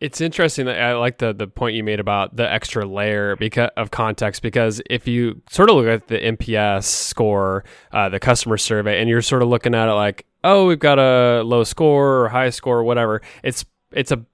It's 0.00 0.20
interesting 0.20 0.66
that 0.66 0.80
I 0.80 0.94
like 0.94 1.18
the 1.18 1.34
the 1.34 1.46
point 1.46 1.74
you 1.74 1.82
made 1.82 2.00
about 2.00 2.36
the 2.36 2.50
extra 2.50 2.86
layer 2.86 3.36
because 3.36 3.70
of 3.76 3.90
context. 3.90 4.42
Because 4.42 4.80
if 4.88 5.08
you 5.08 5.42
sort 5.50 5.70
of 5.70 5.76
look 5.76 5.86
at 5.86 6.06
the 6.06 6.18
NPS 6.18 6.84
score, 6.84 7.64
uh, 7.92 8.08
the 8.08 8.20
customer 8.20 8.56
survey, 8.56 9.00
and 9.00 9.10
you're 9.10 9.22
sort 9.22 9.42
of 9.42 9.48
looking 9.48 9.74
at 9.74 9.88
it 9.88 9.92
like, 9.92 10.24
oh, 10.44 10.66
we've 10.66 10.78
got 10.78 10.98
a 10.98 11.42
low 11.42 11.64
score 11.64 12.24
or 12.24 12.28
high 12.28 12.50
score, 12.50 12.78
or 12.78 12.84
whatever. 12.84 13.20
It's 13.42 13.64
it's 13.92 14.12
a 14.12 14.24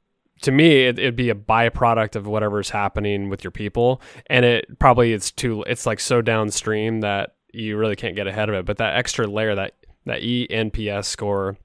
to 0.43 0.53
me 0.53 0.85
it, 0.85 0.99
it'd 0.99 1.17
be 1.17 1.31
a 1.31 1.35
byproduct 1.35 2.17
of 2.17 2.27
whatever's 2.27 2.71
happening 2.71 3.31
with 3.31 3.43
your 3.43 3.51
people, 3.51 4.03
and 4.27 4.45
it 4.45 4.79
probably 4.79 5.13
it's 5.13 5.31
too 5.31 5.63
it's 5.67 5.87
like 5.87 5.99
so 6.01 6.21
downstream 6.21 7.01
that 7.01 7.37
you 7.53 7.77
really 7.77 7.97
can't 7.97 8.17
get 8.17 8.27
ahead 8.27 8.49
of 8.49 8.55
it. 8.55 8.67
But 8.67 8.77
that 8.79 8.97
extra 8.97 9.27
layer, 9.27 9.55
that 9.55 9.75
that 10.07 10.23
E 10.23 10.47
ENPS 10.51 11.05
score 11.07 11.57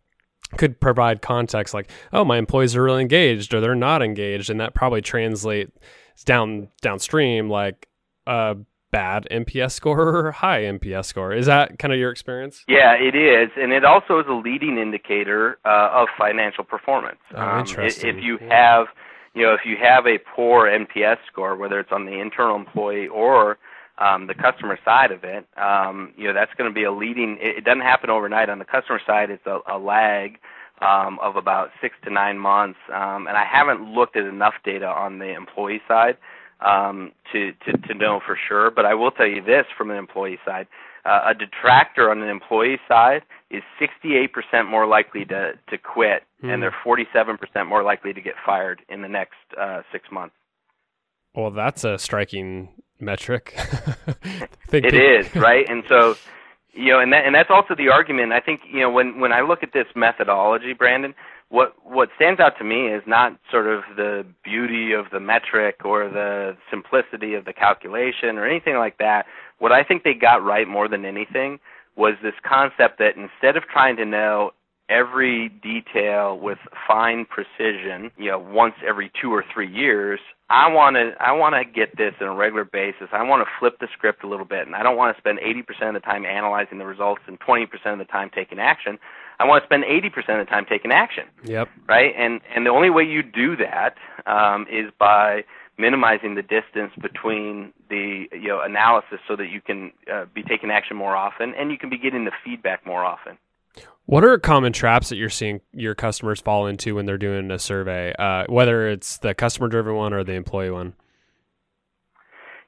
could 0.57 0.79
provide 0.79 1.21
context 1.21 1.73
like 1.75 1.91
oh 2.11 2.25
my 2.25 2.37
employees 2.37 2.75
are 2.75 2.81
really 2.81 3.01
engaged 3.01 3.53
or 3.53 3.61
they're 3.61 3.75
not 3.75 4.01
engaged 4.01 4.49
and 4.49 4.59
that 4.59 4.73
probably 4.73 5.01
translates 5.01 5.71
down 6.25 6.67
downstream 6.81 7.49
like 7.49 7.87
a 8.25 8.57
bad 8.91 9.27
NPS 9.29 9.71
score 9.79 9.99
or 10.25 10.31
high 10.31 10.61
NPS 10.61 11.05
score 11.05 11.33
is 11.33 11.45
that 11.45 11.77
kind 11.77 11.93
of 11.93 11.99
your 11.99 12.09
experience 12.11 12.63
Yeah, 12.67 12.93
it 12.95 13.13
is, 13.15 13.49
and 13.57 13.71
it 13.71 13.85
also 13.85 14.19
is 14.19 14.25
a 14.27 14.33
leading 14.33 14.79
indicator 14.79 15.59
uh, 15.65 15.89
of 15.93 16.07
financial 16.17 16.63
performance. 16.63 17.19
Oh, 17.35 17.41
Um, 17.41 17.59
interesting. 17.59 18.17
If 18.17 18.23
you 18.23 18.39
Yeah. 18.41 18.55
have, 18.79 18.87
you 19.35 19.43
know, 19.43 19.53
if 19.53 19.61
you 19.65 19.77
have 19.77 20.07
a 20.07 20.17
poor 20.35 20.67
NPS 20.67 21.17
score, 21.31 21.55
whether 21.55 21.79
it's 21.79 21.91
on 21.91 22.05
the 22.05 22.19
internal 22.19 22.55
employee 22.55 23.07
or 23.07 23.59
um, 23.99 24.27
the 24.27 24.33
customer 24.33 24.77
side 24.85 25.11
of 25.11 25.23
it, 25.23 25.45
um, 25.57 26.13
you 26.17 26.25
know, 26.27 26.33
that's 26.33 26.53
going 26.57 26.69
to 26.69 26.73
be 26.73 26.83
a 26.83 26.91
leading. 26.91 27.37
It, 27.41 27.57
it 27.59 27.63
doesn't 27.65 27.81
happen 27.81 28.09
overnight 28.09 28.49
on 28.49 28.59
the 28.59 28.65
customer 28.65 28.99
side. 29.05 29.29
It's 29.29 29.45
a, 29.45 29.59
a 29.71 29.77
lag 29.77 30.39
um, 30.81 31.19
of 31.21 31.35
about 31.35 31.69
six 31.81 31.95
to 32.05 32.09
nine 32.09 32.37
months, 32.39 32.79
um, 32.93 33.27
and 33.27 33.35
I 33.37 33.43
haven't 33.45 33.81
looked 33.93 34.15
at 34.15 34.25
enough 34.25 34.53
data 34.63 34.87
on 34.87 35.19
the 35.19 35.33
employee 35.35 35.81
side 35.87 36.17
um, 36.61 37.11
to, 37.33 37.51
to 37.65 37.73
to 37.87 37.93
know 37.93 38.19
for 38.25 38.37
sure. 38.47 38.71
But 38.71 38.85
I 38.85 38.93
will 38.93 39.11
tell 39.11 39.27
you 39.27 39.41
this 39.43 39.65
from 39.77 39.91
an 39.91 39.97
employee 39.97 40.39
side: 40.45 40.67
uh, 41.03 41.21
a 41.31 41.33
detractor 41.33 42.09
on 42.09 42.21
an 42.21 42.29
employee 42.29 42.79
side 42.87 43.23
is 43.51 43.63
68% 43.81 44.69
more 44.69 44.87
likely 44.87 45.25
to 45.25 45.53
to 45.69 45.77
quit, 45.77 46.23
Hmm. 46.41 46.51
and 46.51 46.63
they're 46.63 46.75
47% 46.85 47.67
more 47.67 47.83
likely 47.83 48.13
to 48.13 48.21
get 48.21 48.35
fired 48.45 48.81
in 48.87 49.01
the 49.01 49.09
next 49.09 49.35
uh, 49.59 49.81
six 49.91 50.05
months. 50.09 50.35
well 51.35 51.51
that's 51.51 51.83
a 51.83 51.97
striking 51.99 52.69
metric 52.99 53.55
It 54.71 54.93
right, 55.35 55.67
and 55.69 55.83
so 55.87 56.15
you 56.73 56.91
know, 56.91 56.99
and 56.99 57.11
that 57.11 57.25
and 57.25 57.33
that's 57.33 57.49
also 57.49 57.75
the 57.75 57.89
argument. 57.89 58.31
I 58.31 58.39
think 58.39 58.61
you 58.71 58.79
know 58.79 58.89
when 58.89 59.19
when 59.19 59.33
I 59.33 59.41
look 59.41 59.63
at 59.63 59.73
this 59.73 59.87
methodology, 59.95 60.73
Brandon, 60.73 61.15
what 61.49 61.73
what 61.83 62.09
stands 62.15 62.39
out 62.39 62.57
to 62.59 62.63
me 62.63 62.87
is 62.87 63.01
not 63.07 63.37
sort 63.51 63.67
of 63.67 63.81
the 63.95 64.25
beauty 64.43 64.93
of 64.93 65.07
the 65.11 65.19
metric 65.19 65.81
or 65.83 66.07
the 66.07 66.55
simplicity 66.69 67.33
of 67.33 67.45
the 67.45 67.53
calculation 67.53 68.37
or 68.37 68.45
anything 68.45 68.77
like 68.77 68.97
that. 68.99 69.25
What 69.57 69.71
I 69.71 69.83
think 69.83 70.03
they 70.03 70.13
got 70.13 70.43
right 70.43 70.67
more 70.67 70.87
than 70.87 71.05
anything 71.05 71.59
was 71.95 72.13
this 72.23 72.35
concept 72.47 72.99
that 72.99 73.17
instead 73.17 73.57
of 73.57 73.63
trying 73.63 73.97
to 73.97 74.05
know 74.05 74.51
every 74.89 75.49
detail 75.49 76.37
with 76.37 76.57
fine 76.87 77.25
precision, 77.25 78.11
you 78.17 78.31
know, 78.31 78.39
once 78.39 78.73
every 78.85 79.11
two 79.21 79.31
or 79.31 79.45
three 79.53 79.71
years, 79.71 80.19
I 80.49 80.67
want 80.71 80.95
to 80.95 81.11
I 81.21 81.31
want 81.31 81.53
to 81.55 81.63
get 81.63 81.95
this 81.95 82.13
on 82.19 82.27
a 82.27 82.33
regular 82.33 82.65
basis. 82.65 83.07
I 83.11 83.21
want 83.23 83.45
to 83.45 83.49
flip 83.59 83.77
the 83.79 83.87
script 83.93 84.23
a 84.23 84.27
little 84.27 84.45
bit, 84.45 84.65
and 84.65 84.75
I 84.75 84.81
don't 84.81 84.97
want 84.97 85.15
to 85.15 85.21
spend 85.21 85.39
80% 85.39 85.89
of 85.89 85.93
the 85.93 85.99
time 85.99 86.25
analyzing 86.25 86.79
the 86.79 86.85
results 86.85 87.21
and 87.27 87.39
20% 87.39 87.65
of 87.85 87.99
the 87.99 88.05
time 88.05 88.31
taking 88.33 88.57
action. 88.57 88.97
I 89.39 89.45
want 89.45 89.63
to 89.63 89.67
spend 89.67 89.83
80% 89.83 90.41
of 90.41 90.45
the 90.45 90.49
time 90.49 90.65
taking 90.67 90.91
action, 90.91 91.25
yep 91.43 91.69
right? 91.87 92.13
And 92.17 92.41
and 92.53 92.65
the 92.65 92.71
only 92.71 92.89
way 92.89 93.03
you 93.03 93.21
do 93.21 93.55
that 93.57 93.95
um, 94.25 94.65
is 94.71 94.91
by 94.99 95.43
minimizing 95.77 96.35
the 96.35 96.41
distance 96.41 96.91
between 96.99 97.71
the 97.89 98.25
you 98.31 98.47
know 98.47 98.61
analysis, 98.61 99.19
so 99.27 99.35
that 99.35 99.49
you 99.49 99.61
can 99.61 99.91
uh, 100.11 100.25
be 100.33 100.41
taking 100.41 100.71
action 100.71 100.97
more 100.97 101.15
often, 101.15 101.53
and 101.53 101.69
you 101.69 101.77
can 101.77 101.91
be 101.91 101.97
getting 101.97 102.25
the 102.25 102.33
feedback 102.43 102.85
more 102.87 103.05
often. 103.05 103.37
What 104.05 104.23
are 104.23 104.37
common 104.39 104.73
traps 104.73 105.09
that 105.09 105.17
you're 105.17 105.29
seeing 105.29 105.61
your 105.71 105.93
customers 105.93 106.41
fall 106.41 106.65
into 106.65 106.95
when 106.95 107.05
they're 107.05 107.19
doing 107.19 107.51
a 107.51 107.59
survey, 107.59 108.13
uh, 108.17 108.45
whether 108.49 108.87
it's 108.87 109.19
the 109.19 109.35
customer 109.35 109.67
driven 109.67 109.93
one 109.93 110.13
or 110.13 110.23
the 110.23 110.33
employee 110.33 110.71
one? 110.71 110.93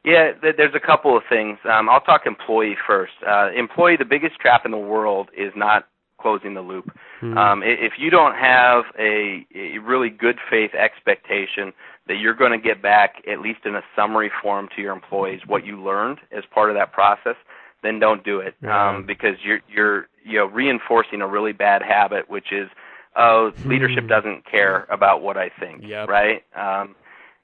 Yeah, 0.03 0.33
there's 0.41 0.75
a 0.75 0.79
couple 0.79 1.15
of 1.15 1.23
things. 1.29 1.57
Um, 1.63 1.89
I'll 1.89 2.01
talk 2.01 2.25
employee 2.25 2.75
first. 2.87 3.13
Uh, 3.27 3.51
employee, 3.55 3.97
the 3.97 4.05
biggest 4.05 4.39
trap 4.39 4.65
in 4.65 4.71
the 4.71 4.77
world 4.77 5.29
is 5.35 5.51
not 5.55 5.87
closing 6.19 6.53
the 6.53 6.61
loop. 6.61 6.95
Hmm. 7.19 7.37
Um, 7.37 7.63
if 7.63 7.93
you 7.97 8.09
don't 8.09 8.35
have 8.35 8.83
a, 8.99 9.45
a 9.55 9.77
really 9.79 10.09
good 10.09 10.37
faith 10.49 10.75
expectation 10.75 11.73
that 12.07 12.17
you're 12.17 12.35
going 12.35 12.51
to 12.51 12.57
get 12.57 12.81
back, 12.81 13.23
at 13.31 13.39
least 13.41 13.59
in 13.65 13.75
a 13.75 13.81
summary 13.95 14.31
form, 14.41 14.69
to 14.75 14.81
your 14.81 14.93
employees 14.93 15.41
what 15.47 15.65
you 15.65 15.81
learned 15.81 16.19
as 16.31 16.43
part 16.53 16.69
of 16.69 16.75
that 16.75 16.91
process, 16.93 17.35
then 17.83 17.99
don't 17.99 18.23
do 18.23 18.39
it 18.39 18.55
Yeah. 18.61 18.89
um, 18.89 19.05
because 19.05 19.35
you're 19.43 19.59
you're 19.69 20.07
you 20.23 20.37
know 20.39 20.45
reinforcing 20.45 21.21
a 21.21 21.27
really 21.27 21.53
bad 21.53 21.81
habit, 21.81 22.29
which 22.29 22.51
is 22.51 22.69
oh 23.15 23.51
leadership 23.65 24.03
Hmm. 24.03 24.09
doesn't 24.09 24.45
care 24.45 24.85
about 24.89 25.21
what 25.21 25.37
I 25.37 25.49
think, 25.49 25.83
Yep. 25.83 26.09
right? 26.09 26.43
Um, 26.55 26.95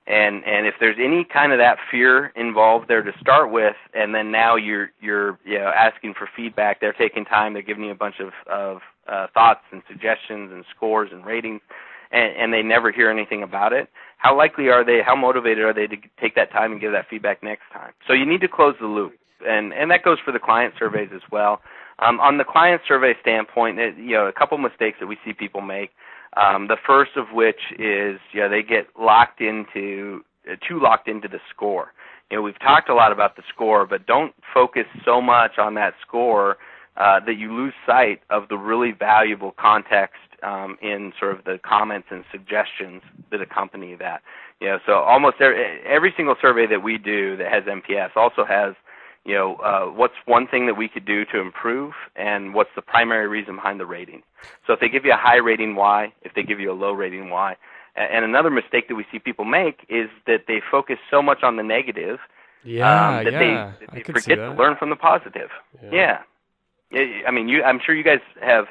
and 0.06 0.44
and 0.46 0.66
if 0.66 0.76
there's 0.80 0.98
any 1.00 1.26
kind 1.26 1.52
of 1.52 1.58
that 1.58 1.78
fear 1.92 2.28
involved 2.36 2.88
there 2.88 3.02
to 3.04 3.12
start 3.20 3.52
with, 3.52 3.76
and 3.94 4.16
then 4.16 4.32
now 4.32 4.56
you're 4.56 4.92
you're 5.02 5.38
you 5.44 5.58
know 5.60 5.68
asking 5.76 6.14
for 6.14 6.30
feedback, 6.36 6.80
they're 6.80 6.94
taking 6.94 7.26
time, 7.26 7.54
they're 7.54 7.62
giving 7.62 7.84
you 7.84 7.92
a 7.92 7.96
bunch 7.96 8.20
of 8.20 8.32
of 8.48 8.82
uh, 9.08 9.28
thoughts 9.34 9.62
and 9.72 9.82
suggestions 9.88 10.52
and 10.52 10.64
scores 10.76 11.10
and 11.12 11.26
ratings, 11.26 11.62
and, 12.12 12.36
and 12.38 12.54
they 12.54 12.62
never 12.62 12.92
hear 12.92 13.10
anything 13.10 13.44
about 13.44 13.74
it. 13.74 13.90
How 14.18 14.36
likely 14.36 14.70
are 14.70 14.84
they? 14.86 15.02
How 15.06 15.16
motivated 15.16 15.64
are 15.66 15.74
they 15.74 15.88
to 15.88 15.98
take 16.22 16.36
that 16.36 16.52
time 16.52 16.72
and 16.72 16.80
give 16.82 16.92
that 16.94 17.08
feedback 17.10 17.44
next 17.44 17.64
time? 17.74 17.92
So 18.08 18.14
you 18.14 18.26
need 18.26 18.42
to 18.42 18.48
close 18.48 18.76
the 18.80 18.88
loop, 18.88 19.14
and 19.46 19.74
and 19.74 19.92
that 19.92 20.04
goes 20.04 20.18
for 20.24 20.32
the 20.32 20.40
client 20.40 20.74
surveys 20.78 21.10
as 21.14 21.22
well. 21.32 21.62
Um, 22.00 22.20
on 22.20 22.38
the 22.38 22.44
client 22.44 22.82
survey 22.88 23.16
standpoint, 23.22 23.80
it, 23.80 23.98
you 23.98 24.12
know, 24.12 24.28
a 24.28 24.34
couple 24.34 24.58
mistakes 24.58 24.98
that 25.00 25.08
we 25.08 25.18
see 25.26 25.34
people 25.34 25.62
make. 25.62 25.92
Um, 26.36 26.68
the 26.68 26.78
first 26.86 27.12
of 27.16 27.32
which 27.34 27.72
is, 27.80 28.20
you 28.32 28.42
know, 28.42 28.50
they 28.50 28.62
get 28.62 28.88
locked 29.00 29.42
into 29.42 30.24
uh, 30.50 30.56
too 30.68 30.80
locked 30.80 31.08
into 31.08 31.28
the 31.28 31.40
score. 31.50 31.94
You 32.30 32.38
know, 32.38 32.44
we've 32.44 32.60
talked 32.60 32.90
a 32.90 32.94
lot 32.94 33.12
about 33.12 33.36
the 33.36 33.44
score, 33.54 33.86
but 33.86 34.06
don't 34.06 34.34
focus 34.54 34.86
so 35.04 35.22
much 35.22 35.58
on 35.58 35.74
that 35.76 35.94
score 36.06 36.58
uh, 36.98 37.20
that 37.26 37.38
you 37.38 37.54
lose 37.54 37.74
sight 37.86 38.22
of 38.30 38.50
the 38.50 38.58
really 38.58 38.92
valuable 38.92 39.54
context 39.58 40.20
um, 40.44 40.78
in 40.82 41.14
sort 41.20 41.38
of 41.38 41.46
the 41.46 41.60
comments 41.64 42.08
and 42.12 42.24
suggestions 42.32 43.02
that 43.32 43.42
accompany 43.42 43.96
that. 43.96 44.22
You 44.60 44.68
know, 44.68 44.80
so 44.86 44.94
almost 44.94 45.38
every, 45.40 45.64
every 45.86 46.14
single 46.18 46.36
survey 46.42 46.68
that 46.68 46.84
we 46.84 46.98
do 46.98 47.38
that 47.38 47.52
has 47.52 47.64
NPS 47.64 48.16
also 48.16 48.44
has 48.46 48.74
you 49.28 49.34
know, 49.34 49.56
uh, 49.58 49.86
what's 49.88 50.14
one 50.26 50.48
thing 50.48 50.68
that 50.68 50.76
we 50.76 50.88
could 50.88 51.06
do 51.06 51.26
to 51.26 51.42
improve, 51.42 51.92
and 52.16 52.54
what's 52.54 52.70
the 52.78 52.82
primary 52.82 53.28
reason 53.28 53.56
behind 53.56 53.78
the 53.78 53.86
rating. 53.86 54.24
So 54.66 54.72
if 54.72 54.80
they 54.80 54.88
give 54.88 55.04
you 55.04 55.12
a 55.12 55.18
high 55.18 55.36
rating, 55.36 55.76
why? 55.76 56.14
If 56.22 56.34
they 56.34 56.44
give 56.44 56.62
you 56.62 56.72
a 56.72 56.74
low 56.74 56.94
rating, 56.94 57.30
why? 57.30 57.58
And 57.98 58.24
another 58.24 58.50
mistake 58.50 58.88
that 58.88 58.96
we 58.96 59.06
see 59.12 59.20
people 59.20 59.44
make 59.44 59.86
is 59.90 60.08
that 60.28 60.46
they 60.48 60.62
focus 60.72 60.98
so 61.12 61.22
much 61.22 61.44
on 61.44 61.58
the 61.58 61.64
negative 61.64 62.20
yeah, 62.64 63.18
um, 63.18 63.26
that 63.26 63.34
yeah. 63.34 63.40
they, 63.40 63.54
that 63.86 63.90
I 63.90 63.96
they 63.96 64.02
could 64.02 64.16
forget 64.16 64.38
see 64.38 64.44
to 64.44 64.52
learn 64.54 64.78
from 64.78 64.92
the 64.92 64.96
positive. 64.96 65.50
Yeah. 65.92 66.22
Yeah. 66.92 67.04
I 67.28 67.32
mean, 67.32 67.50
you. 67.50 67.64
I'm 67.64 67.82
sure 67.86 67.94
you 67.94 68.06
guys 68.06 68.22
have 68.42 68.68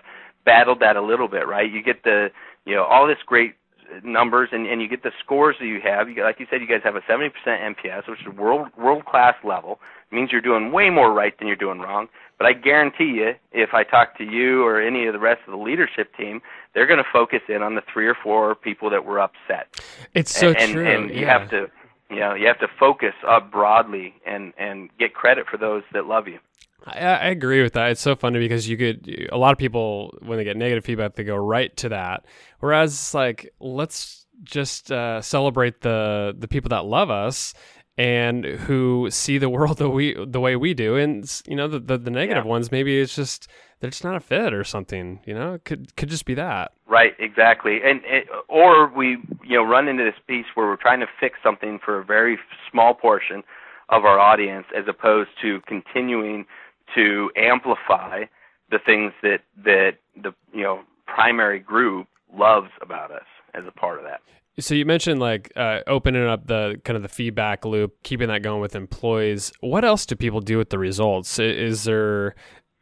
battled 0.46 0.80
that 0.80 0.96
a 0.96 1.02
little 1.02 1.28
bit, 1.28 1.46
right? 1.46 1.70
You 1.70 1.82
get 1.82 2.02
the, 2.02 2.30
you 2.64 2.74
know, 2.74 2.84
all 2.84 3.06
this 3.06 3.18
great 3.26 3.56
numbers, 4.02 4.48
and 4.52 4.66
and 4.66 4.80
you 4.80 4.88
get 4.88 5.02
the 5.02 5.12
scores 5.22 5.56
that 5.60 5.66
you 5.66 5.80
have. 5.82 6.08
You 6.08 6.22
like 6.22 6.40
you 6.40 6.46
said, 6.48 6.62
you 6.62 6.66
guys 6.66 6.80
have 6.82 6.96
a 6.96 7.00
70% 7.00 7.30
NPS, 7.44 8.08
which 8.08 8.20
is 8.20 8.34
world 8.34 8.68
world 8.78 9.04
class 9.04 9.34
level. 9.44 9.80
It 10.10 10.14
means 10.14 10.30
you're 10.32 10.40
doing 10.40 10.72
way 10.72 10.90
more 10.90 11.12
right 11.12 11.36
than 11.38 11.48
you're 11.48 11.56
doing 11.56 11.80
wrong. 11.80 12.08
But 12.38 12.46
I 12.46 12.52
guarantee 12.52 13.16
you, 13.16 13.34
if 13.52 13.72
I 13.72 13.82
talk 13.82 14.16
to 14.18 14.24
you 14.24 14.62
or 14.62 14.80
any 14.80 15.06
of 15.06 15.14
the 15.14 15.18
rest 15.18 15.40
of 15.46 15.52
the 15.52 15.58
leadership 15.58 16.14
team, 16.16 16.42
they're 16.74 16.86
going 16.86 16.98
to 16.98 17.10
focus 17.10 17.40
in 17.48 17.62
on 17.62 17.74
the 17.74 17.82
three 17.90 18.06
or 18.06 18.14
four 18.14 18.54
people 18.54 18.90
that 18.90 19.04
were 19.04 19.20
upset. 19.20 19.80
It's 20.12 20.38
so 20.38 20.50
and, 20.50 20.72
true. 20.72 20.86
And 20.86 21.10
you 21.10 21.22
yeah. 21.22 21.38
have 21.38 21.50
to, 21.50 21.70
you 22.10 22.20
know, 22.20 22.34
you 22.34 22.46
have 22.46 22.58
to 22.60 22.68
focus 22.78 23.14
up 23.26 23.50
broadly 23.50 24.14
and 24.26 24.52
and 24.58 24.90
get 24.98 25.14
credit 25.14 25.46
for 25.50 25.56
those 25.56 25.82
that 25.94 26.06
love 26.06 26.28
you. 26.28 26.38
I, 26.84 26.98
I 26.98 27.26
agree 27.28 27.62
with 27.62 27.72
that. 27.72 27.90
It's 27.90 28.02
so 28.02 28.14
funny 28.14 28.38
because 28.38 28.68
you 28.68 28.76
could 28.76 29.28
a 29.32 29.38
lot 29.38 29.52
of 29.52 29.58
people 29.58 30.16
when 30.22 30.36
they 30.36 30.44
get 30.44 30.56
negative 30.56 30.84
feedback 30.84 31.14
they 31.14 31.24
go 31.24 31.36
right 31.36 31.74
to 31.78 31.88
that. 31.88 32.26
Whereas 32.60 33.14
like 33.14 33.52
let's 33.60 34.26
just 34.44 34.92
uh, 34.92 35.22
celebrate 35.22 35.80
the 35.80 36.34
the 36.38 36.48
people 36.48 36.68
that 36.68 36.84
love 36.84 37.10
us 37.10 37.54
and 37.98 38.44
who 38.44 39.08
see 39.10 39.38
the 39.38 39.48
world 39.48 39.78
the 39.78 39.88
we 39.88 40.14
the 40.26 40.40
way 40.40 40.56
we 40.56 40.74
do. 40.74 40.96
And 40.96 41.30
you 41.46 41.56
know 41.56 41.68
the 41.68 41.78
the, 41.78 41.98
the 41.98 42.10
negative 42.10 42.44
Yeah. 42.44 42.50
ones 42.50 42.70
maybe 42.70 43.00
it's 43.00 43.14
just 43.14 43.48
they're 43.80 43.90
just 43.90 44.04
not 44.04 44.16
a 44.16 44.20
fit 44.20 44.52
or 44.54 44.64
something. 44.64 45.20
You 45.26 45.34
know, 45.34 45.54
it 45.54 45.64
could 45.64 45.94
could 45.96 46.08
just 46.08 46.24
be 46.24 46.34
that. 46.34 46.72
Right, 46.88 47.14
exactly. 47.18 47.80
And, 47.84 48.00
and 48.06 48.24
or 48.48 48.88
we, 48.88 49.18
you 49.44 49.56
know, 49.56 49.64
run 49.64 49.86
into 49.88 50.04
this 50.04 50.14
piece 50.26 50.46
where 50.54 50.66
we're 50.66 50.76
trying 50.76 51.00
to 51.00 51.06
fix 51.20 51.38
something 51.42 51.78
for 51.84 51.98
a 52.00 52.04
very 52.04 52.38
small 52.70 52.94
portion 52.94 53.42
of 53.90 54.04
our 54.04 54.18
audience 54.18 54.66
as 54.76 54.84
opposed 54.88 55.30
to 55.42 55.60
continuing 55.66 56.46
to 56.94 57.30
amplify 57.36 58.24
the 58.70 58.78
things 58.78 59.12
that 59.22 59.40
that 59.64 59.94
the, 60.22 60.32
you 60.54 60.62
know, 60.62 60.80
primary 61.06 61.58
group 61.58 62.06
loves 62.34 62.70
about 62.80 63.10
us 63.10 63.26
as 63.54 63.64
a 63.66 63.72
part 63.72 63.98
of 63.98 64.04
that. 64.04 64.20
So 64.58 64.74
you 64.74 64.86
mentioned 64.86 65.20
like 65.20 65.52
uh, 65.54 65.80
opening 65.86 66.26
up 66.26 66.46
the 66.46 66.80
kind 66.84 66.96
of 66.96 67.02
the 67.02 67.10
feedback 67.10 67.64
loop, 67.66 68.02
keeping 68.02 68.28
that 68.28 68.42
going 68.42 68.60
with 68.62 68.74
employees. 68.74 69.52
What 69.60 69.84
else 69.84 70.06
do 70.06 70.16
people 70.16 70.40
do 70.40 70.56
with 70.56 70.70
the 70.70 70.78
results? 70.78 71.38
Is 71.38 71.84
there, 71.84 72.34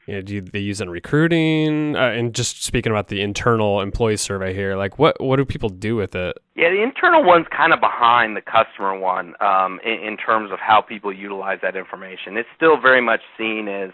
you 0.06 0.14
know, 0.14 0.20
do 0.20 0.40
they 0.40 0.60
use 0.60 0.80
in 0.80 0.88
recruiting? 0.88 1.96
Uh, 1.96 2.10
and 2.10 2.32
just 2.32 2.62
speaking 2.62 2.92
about 2.92 3.08
the 3.08 3.20
internal 3.20 3.80
employee 3.80 4.16
survey 4.18 4.54
here, 4.54 4.76
like 4.76 5.00
what 5.00 5.20
what 5.20 5.36
do 5.36 5.44
people 5.44 5.68
do 5.68 5.96
with 5.96 6.14
it? 6.14 6.36
Yeah, 6.54 6.70
the 6.70 6.80
internal 6.80 7.24
one's 7.24 7.46
kind 7.50 7.72
of 7.72 7.80
behind 7.80 8.36
the 8.36 8.40
customer 8.40 8.96
one 8.96 9.34
um, 9.40 9.80
in, 9.84 9.94
in 9.94 10.16
terms 10.16 10.52
of 10.52 10.60
how 10.60 10.80
people 10.80 11.12
utilize 11.12 11.58
that 11.62 11.74
information. 11.74 12.36
It's 12.36 12.48
still 12.54 12.80
very 12.80 13.00
much 13.00 13.22
seen 13.36 13.66
as, 13.66 13.90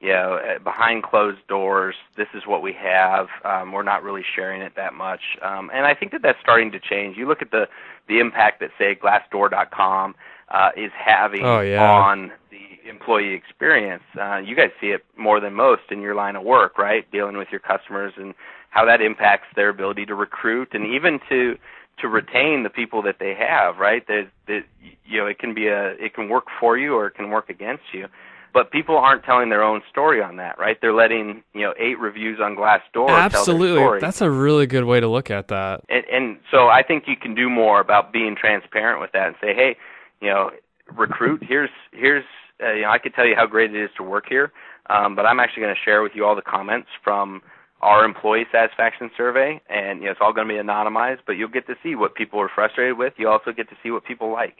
you 0.00 0.08
know, 0.12 0.34
uh, 0.42 0.58
behind 0.58 1.02
closed 1.02 1.46
doors. 1.46 1.94
This 2.16 2.28
is 2.34 2.46
what 2.46 2.62
we 2.62 2.72
have. 2.72 3.28
Um, 3.44 3.72
we're 3.72 3.82
not 3.82 4.02
really 4.02 4.24
sharing 4.34 4.62
it 4.62 4.72
that 4.76 4.94
much, 4.94 5.20
um, 5.42 5.70
and 5.74 5.86
I 5.86 5.94
think 5.94 6.12
that 6.12 6.22
that's 6.22 6.40
starting 6.40 6.72
to 6.72 6.80
change. 6.80 7.16
You 7.16 7.26
look 7.28 7.42
at 7.42 7.50
the 7.50 7.68
the 8.08 8.18
impact 8.18 8.60
that 8.60 8.70
say 8.78 8.94
Glassdoor.com 8.96 10.14
uh, 10.48 10.70
is 10.76 10.90
having 10.98 11.44
Oh, 11.44 11.60
yeah. 11.60 11.82
on 11.84 12.32
the 12.50 12.88
employee 12.88 13.34
experience. 13.34 14.02
Uh, 14.20 14.38
you 14.38 14.56
guys 14.56 14.70
see 14.80 14.88
it 14.88 15.04
more 15.16 15.38
than 15.38 15.54
most 15.54 15.82
in 15.90 16.00
your 16.00 16.14
line 16.14 16.34
of 16.34 16.42
work, 16.42 16.76
right? 16.78 17.08
Dealing 17.12 17.36
with 17.36 17.48
your 17.52 17.60
customers 17.60 18.12
and 18.16 18.34
how 18.70 18.84
that 18.84 19.00
impacts 19.00 19.46
their 19.54 19.68
ability 19.68 20.06
to 20.06 20.14
recruit 20.14 20.68
and 20.72 20.86
even 20.86 21.20
to 21.28 21.56
to 21.98 22.08
retain 22.08 22.62
the 22.62 22.70
people 22.70 23.02
that 23.02 23.16
they 23.20 23.34
have, 23.34 23.76
right? 23.76 24.06
That 24.08 24.28
that 24.46 24.64
you 25.04 25.18
know, 25.18 25.26
it 25.26 25.38
can 25.38 25.54
be 25.54 25.68
a 25.68 25.90
it 25.92 26.14
can 26.14 26.28
work 26.28 26.46
for 26.58 26.76
you 26.78 26.94
or 26.94 27.06
it 27.06 27.14
can 27.14 27.30
work 27.30 27.50
against 27.50 27.84
you. 27.92 28.06
But 28.52 28.70
people 28.70 28.96
aren't 28.96 29.24
telling 29.24 29.48
their 29.48 29.62
own 29.62 29.82
story 29.90 30.20
on 30.22 30.36
that, 30.36 30.58
right? 30.58 30.76
They're 30.80 30.94
letting, 30.94 31.42
you 31.54 31.62
know, 31.62 31.74
eight 31.78 31.98
reviews 31.98 32.40
on 32.40 32.56
Glassdoor 32.56 33.08
Absolutely, 33.08 34.00
that's 34.00 34.20
a 34.20 34.30
really 34.30 34.66
good 34.66 34.84
way 34.84 34.98
to 35.00 35.08
look 35.08 35.30
at 35.30 35.48
that. 35.48 35.82
and, 35.88 36.04
and 36.10 36.38
so 36.50 36.68
I 36.68 36.82
think 36.82 37.04
you 37.06 37.16
can 37.16 37.34
do 37.34 37.48
more 37.48 37.80
about 37.80 38.12
being 38.12 38.34
transparent 38.34 39.00
with 39.00 39.12
that 39.12 39.28
and 39.28 39.36
say, 39.40 39.54
hey, 39.54 39.76
you 40.20 40.28
know, 40.28 40.50
recruit. 40.96 41.42
Here's 41.46 41.70
here's 41.92 42.24
uh, 42.62 42.72
you 42.72 42.82
know 42.82 42.90
I 42.90 42.98
could 42.98 43.14
tell 43.14 43.26
you 43.26 43.34
how 43.36 43.46
great 43.46 43.74
it 43.74 43.82
is 43.82 43.90
to 43.96 44.02
work 44.02 44.24
here, 44.28 44.52
um, 44.88 45.14
but 45.14 45.26
I'm 45.26 45.40
actually 45.40 45.62
going 45.62 45.74
to 45.74 45.80
share 45.84 46.02
with 46.02 46.12
you 46.14 46.24
all 46.24 46.36
the 46.36 46.42
comments 46.42 46.88
from 47.02 47.42
our 47.80 48.04
employee 48.04 48.44
satisfaction 48.52 49.10
survey, 49.16 49.60
and 49.68 50.00
you 50.00 50.06
know 50.06 50.10
it's 50.10 50.20
all 50.20 50.32
going 50.32 50.46
to 50.48 50.54
be 50.54 50.60
anonymized, 50.60 51.20
but 51.26 51.32
you'll 51.32 51.48
get 51.48 51.66
to 51.66 51.74
see 51.82 51.94
what 51.94 52.14
people 52.14 52.40
are 52.40 52.50
frustrated 52.54 52.98
with. 52.98 53.14
You 53.16 53.28
also 53.28 53.52
get 53.52 53.68
to 53.70 53.76
see 53.82 53.90
what 53.90 54.04
people 54.04 54.32
like. 54.32 54.58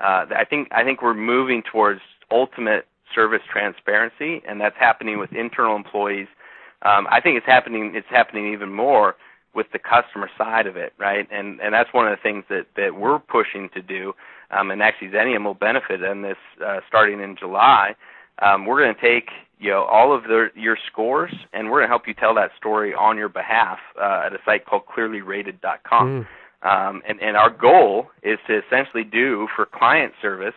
Uh, 0.00 0.26
I 0.36 0.44
think 0.48 0.68
I 0.72 0.84
think 0.84 1.02
we're 1.02 1.14
moving 1.14 1.62
towards 1.62 2.00
ultimate 2.30 2.86
service 3.14 3.42
transparency, 3.50 4.42
and 4.48 4.60
that's 4.60 4.76
happening 4.78 5.18
with 5.18 5.32
internal 5.32 5.76
employees. 5.76 6.28
Um, 6.82 7.06
I 7.10 7.20
think 7.20 7.36
it's 7.36 7.46
happening. 7.46 7.92
It's 7.94 8.06
happening 8.08 8.52
even 8.52 8.72
more 8.72 9.16
with 9.54 9.66
the 9.72 9.78
customer 9.78 10.30
side 10.38 10.66
of 10.66 10.76
it, 10.76 10.92
right? 10.98 11.26
And 11.30 11.60
and 11.60 11.74
that's 11.74 11.92
one 11.92 12.06
of 12.06 12.16
the 12.16 12.22
things 12.22 12.44
that 12.48 12.66
that 12.76 12.94
we're 12.94 13.18
pushing 13.18 13.68
to 13.74 13.82
do. 13.82 14.14
Um, 14.50 14.70
and 14.70 14.82
actually, 14.82 15.08
Xenium 15.08 15.44
will 15.44 15.54
benefit 15.54 16.02
in 16.02 16.22
this 16.22 16.36
uh, 16.64 16.80
starting 16.86 17.20
in 17.20 17.36
July. 17.36 17.94
Um, 18.40 18.66
we're 18.66 18.80
going 18.82 18.94
to 18.94 19.00
take 19.00 19.30
you 19.58 19.70
know 19.70 19.84
all 19.84 20.14
of 20.14 20.24
their, 20.24 20.56
your 20.56 20.78
scores, 20.90 21.34
and 21.52 21.66
we're 21.70 21.78
going 21.78 21.88
to 21.88 21.92
help 21.92 22.06
you 22.06 22.14
tell 22.14 22.34
that 22.34 22.50
story 22.56 22.94
on 22.94 23.16
your 23.16 23.28
behalf 23.28 23.78
uh, 24.00 24.22
at 24.26 24.32
a 24.32 24.38
site 24.44 24.64
called 24.64 24.82
ClearlyRated.com. 24.86 26.26
Mm. 26.26 26.26
Um, 26.60 27.02
and, 27.08 27.20
and 27.20 27.36
our 27.36 27.50
goal 27.50 28.08
is 28.24 28.38
to 28.48 28.60
essentially 28.66 29.04
do 29.04 29.46
for 29.54 29.64
client 29.64 30.12
service 30.20 30.54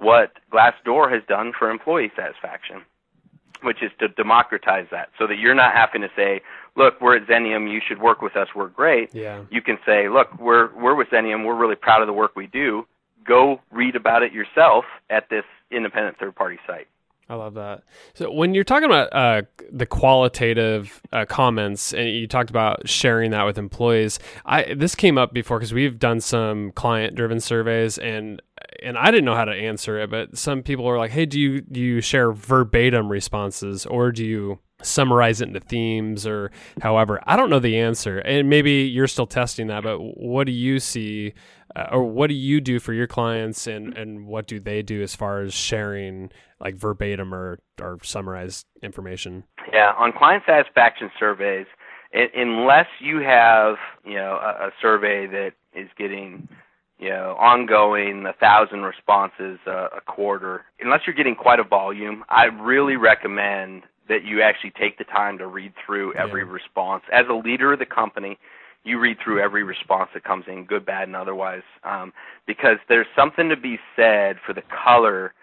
what 0.00 0.32
Glassdoor 0.50 1.12
has 1.12 1.22
done 1.28 1.52
for 1.56 1.70
employee 1.70 2.10
satisfaction, 2.16 2.82
which 3.62 3.82
is 3.82 3.90
to 3.98 4.08
democratize 4.08 4.86
that 4.90 5.10
so 5.18 5.26
that 5.26 5.38
you're 5.38 5.54
not 5.54 5.74
having 5.74 6.00
to 6.00 6.08
say, 6.16 6.40
look, 6.76 7.00
we're 7.00 7.16
at 7.16 7.26
Xenium, 7.26 7.70
you 7.70 7.80
should 7.86 8.00
work 8.00 8.22
with 8.22 8.34
us, 8.34 8.48
we're 8.54 8.68
great. 8.68 9.14
Yeah. 9.14 9.42
You 9.50 9.60
can 9.60 9.78
say, 9.84 10.08
look, 10.08 10.38
we're, 10.38 10.74
we're 10.74 10.94
with 10.94 11.08
Xenium, 11.08 11.44
we're 11.44 11.54
really 11.54 11.76
proud 11.76 12.00
of 12.00 12.06
the 12.06 12.14
work 12.14 12.34
we 12.34 12.46
do. 12.46 12.86
Go 13.26 13.60
read 13.70 13.94
about 13.94 14.22
it 14.22 14.32
yourself 14.32 14.84
at 15.10 15.28
this 15.28 15.44
independent 15.70 16.18
third 16.18 16.34
party 16.34 16.58
site. 16.66 16.88
I 17.30 17.36
love 17.36 17.54
that. 17.54 17.84
So 18.14 18.32
when 18.32 18.54
you're 18.54 18.64
talking 18.64 18.86
about 18.86 19.12
uh, 19.12 19.42
the 19.70 19.86
qualitative 19.86 21.00
uh, 21.12 21.26
comments, 21.26 21.94
and 21.94 22.08
you 22.08 22.26
talked 22.26 22.50
about 22.50 22.88
sharing 22.88 23.30
that 23.30 23.44
with 23.44 23.56
employees, 23.56 24.18
I 24.44 24.74
this 24.74 24.96
came 24.96 25.16
up 25.16 25.32
before 25.32 25.60
because 25.60 25.72
we've 25.72 25.96
done 25.96 26.20
some 26.20 26.72
client-driven 26.72 27.38
surveys, 27.38 27.98
and 27.98 28.42
and 28.82 28.98
I 28.98 29.12
didn't 29.12 29.26
know 29.26 29.36
how 29.36 29.44
to 29.44 29.52
answer 29.52 30.00
it, 30.00 30.10
but 30.10 30.36
some 30.36 30.64
people 30.64 30.84
were 30.84 30.98
like, 30.98 31.12
"Hey, 31.12 31.24
do 31.24 31.38
you 31.38 31.60
do 31.60 31.78
you 31.78 32.00
share 32.00 32.32
verbatim 32.32 33.08
responses, 33.08 33.86
or 33.86 34.10
do 34.10 34.24
you 34.24 34.58
summarize 34.82 35.40
it 35.40 35.46
into 35.48 35.60
themes, 35.60 36.26
or 36.26 36.50
however?" 36.82 37.20
I 37.26 37.36
don't 37.36 37.48
know 37.48 37.60
the 37.60 37.78
answer, 37.78 38.18
and 38.18 38.50
maybe 38.50 38.72
you're 38.72 39.06
still 39.06 39.28
testing 39.28 39.68
that, 39.68 39.84
but 39.84 40.00
what 40.00 40.46
do 40.46 40.52
you 40.52 40.80
see? 40.80 41.34
Uh, 41.76 41.86
or 41.92 42.04
what 42.04 42.26
do 42.28 42.34
you 42.34 42.60
do 42.60 42.80
for 42.80 42.92
your 42.92 43.06
clients 43.06 43.66
and, 43.66 43.96
and 43.96 44.26
what 44.26 44.46
do 44.46 44.58
they 44.58 44.82
do 44.82 45.02
as 45.02 45.14
far 45.14 45.40
as 45.40 45.54
sharing 45.54 46.30
like 46.60 46.74
verbatim 46.74 47.32
or, 47.34 47.60
or 47.80 47.98
summarized 48.02 48.66
information? 48.82 49.44
Yeah, 49.72 49.92
on 49.96 50.12
client 50.12 50.42
satisfaction 50.46 51.10
surveys, 51.18 51.66
i 52.14 52.26
unless 52.34 52.86
you 53.00 53.18
have 53.20 53.76
you 54.04 54.14
know 54.14 54.38
a, 54.42 54.66
a 54.66 54.70
survey 54.82 55.26
that 55.28 55.52
is 55.74 55.88
getting 55.96 56.48
you 56.98 57.08
know 57.08 57.36
ongoing 57.38 58.26
a 58.26 58.32
thousand 58.32 58.82
responses 58.82 59.58
a, 59.66 59.86
a 59.98 60.00
quarter, 60.06 60.64
unless 60.80 61.02
you're 61.06 61.14
getting 61.14 61.36
quite 61.36 61.60
a 61.60 61.64
volume, 61.64 62.24
I 62.28 62.44
really 62.46 62.96
recommend 62.96 63.82
that 64.08 64.24
you 64.24 64.42
actually 64.42 64.72
take 64.72 64.98
the 64.98 65.04
time 65.04 65.38
to 65.38 65.46
read 65.46 65.72
through 65.86 66.14
every 66.14 66.42
Yeah. 66.42 66.50
response. 66.50 67.04
As 67.12 67.26
a 67.30 67.34
leader 67.34 67.72
of 67.72 67.78
the 67.78 67.86
company, 67.86 68.38
you 68.84 68.98
read 68.98 69.18
through 69.22 69.40
every 69.40 69.62
response 69.62 70.10
that 70.14 70.24
comes 70.24 70.44
in, 70.48 70.64
good, 70.64 70.86
bad, 70.86 71.08
and 71.08 71.16
otherwise, 71.16 71.62
um, 71.84 72.12
because 72.46 72.78
there's 72.88 73.06
something 73.14 73.48
to 73.48 73.56
be 73.56 73.78
said 73.94 74.36
for 74.44 74.52
the 74.54 74.62
color 74.84 75.34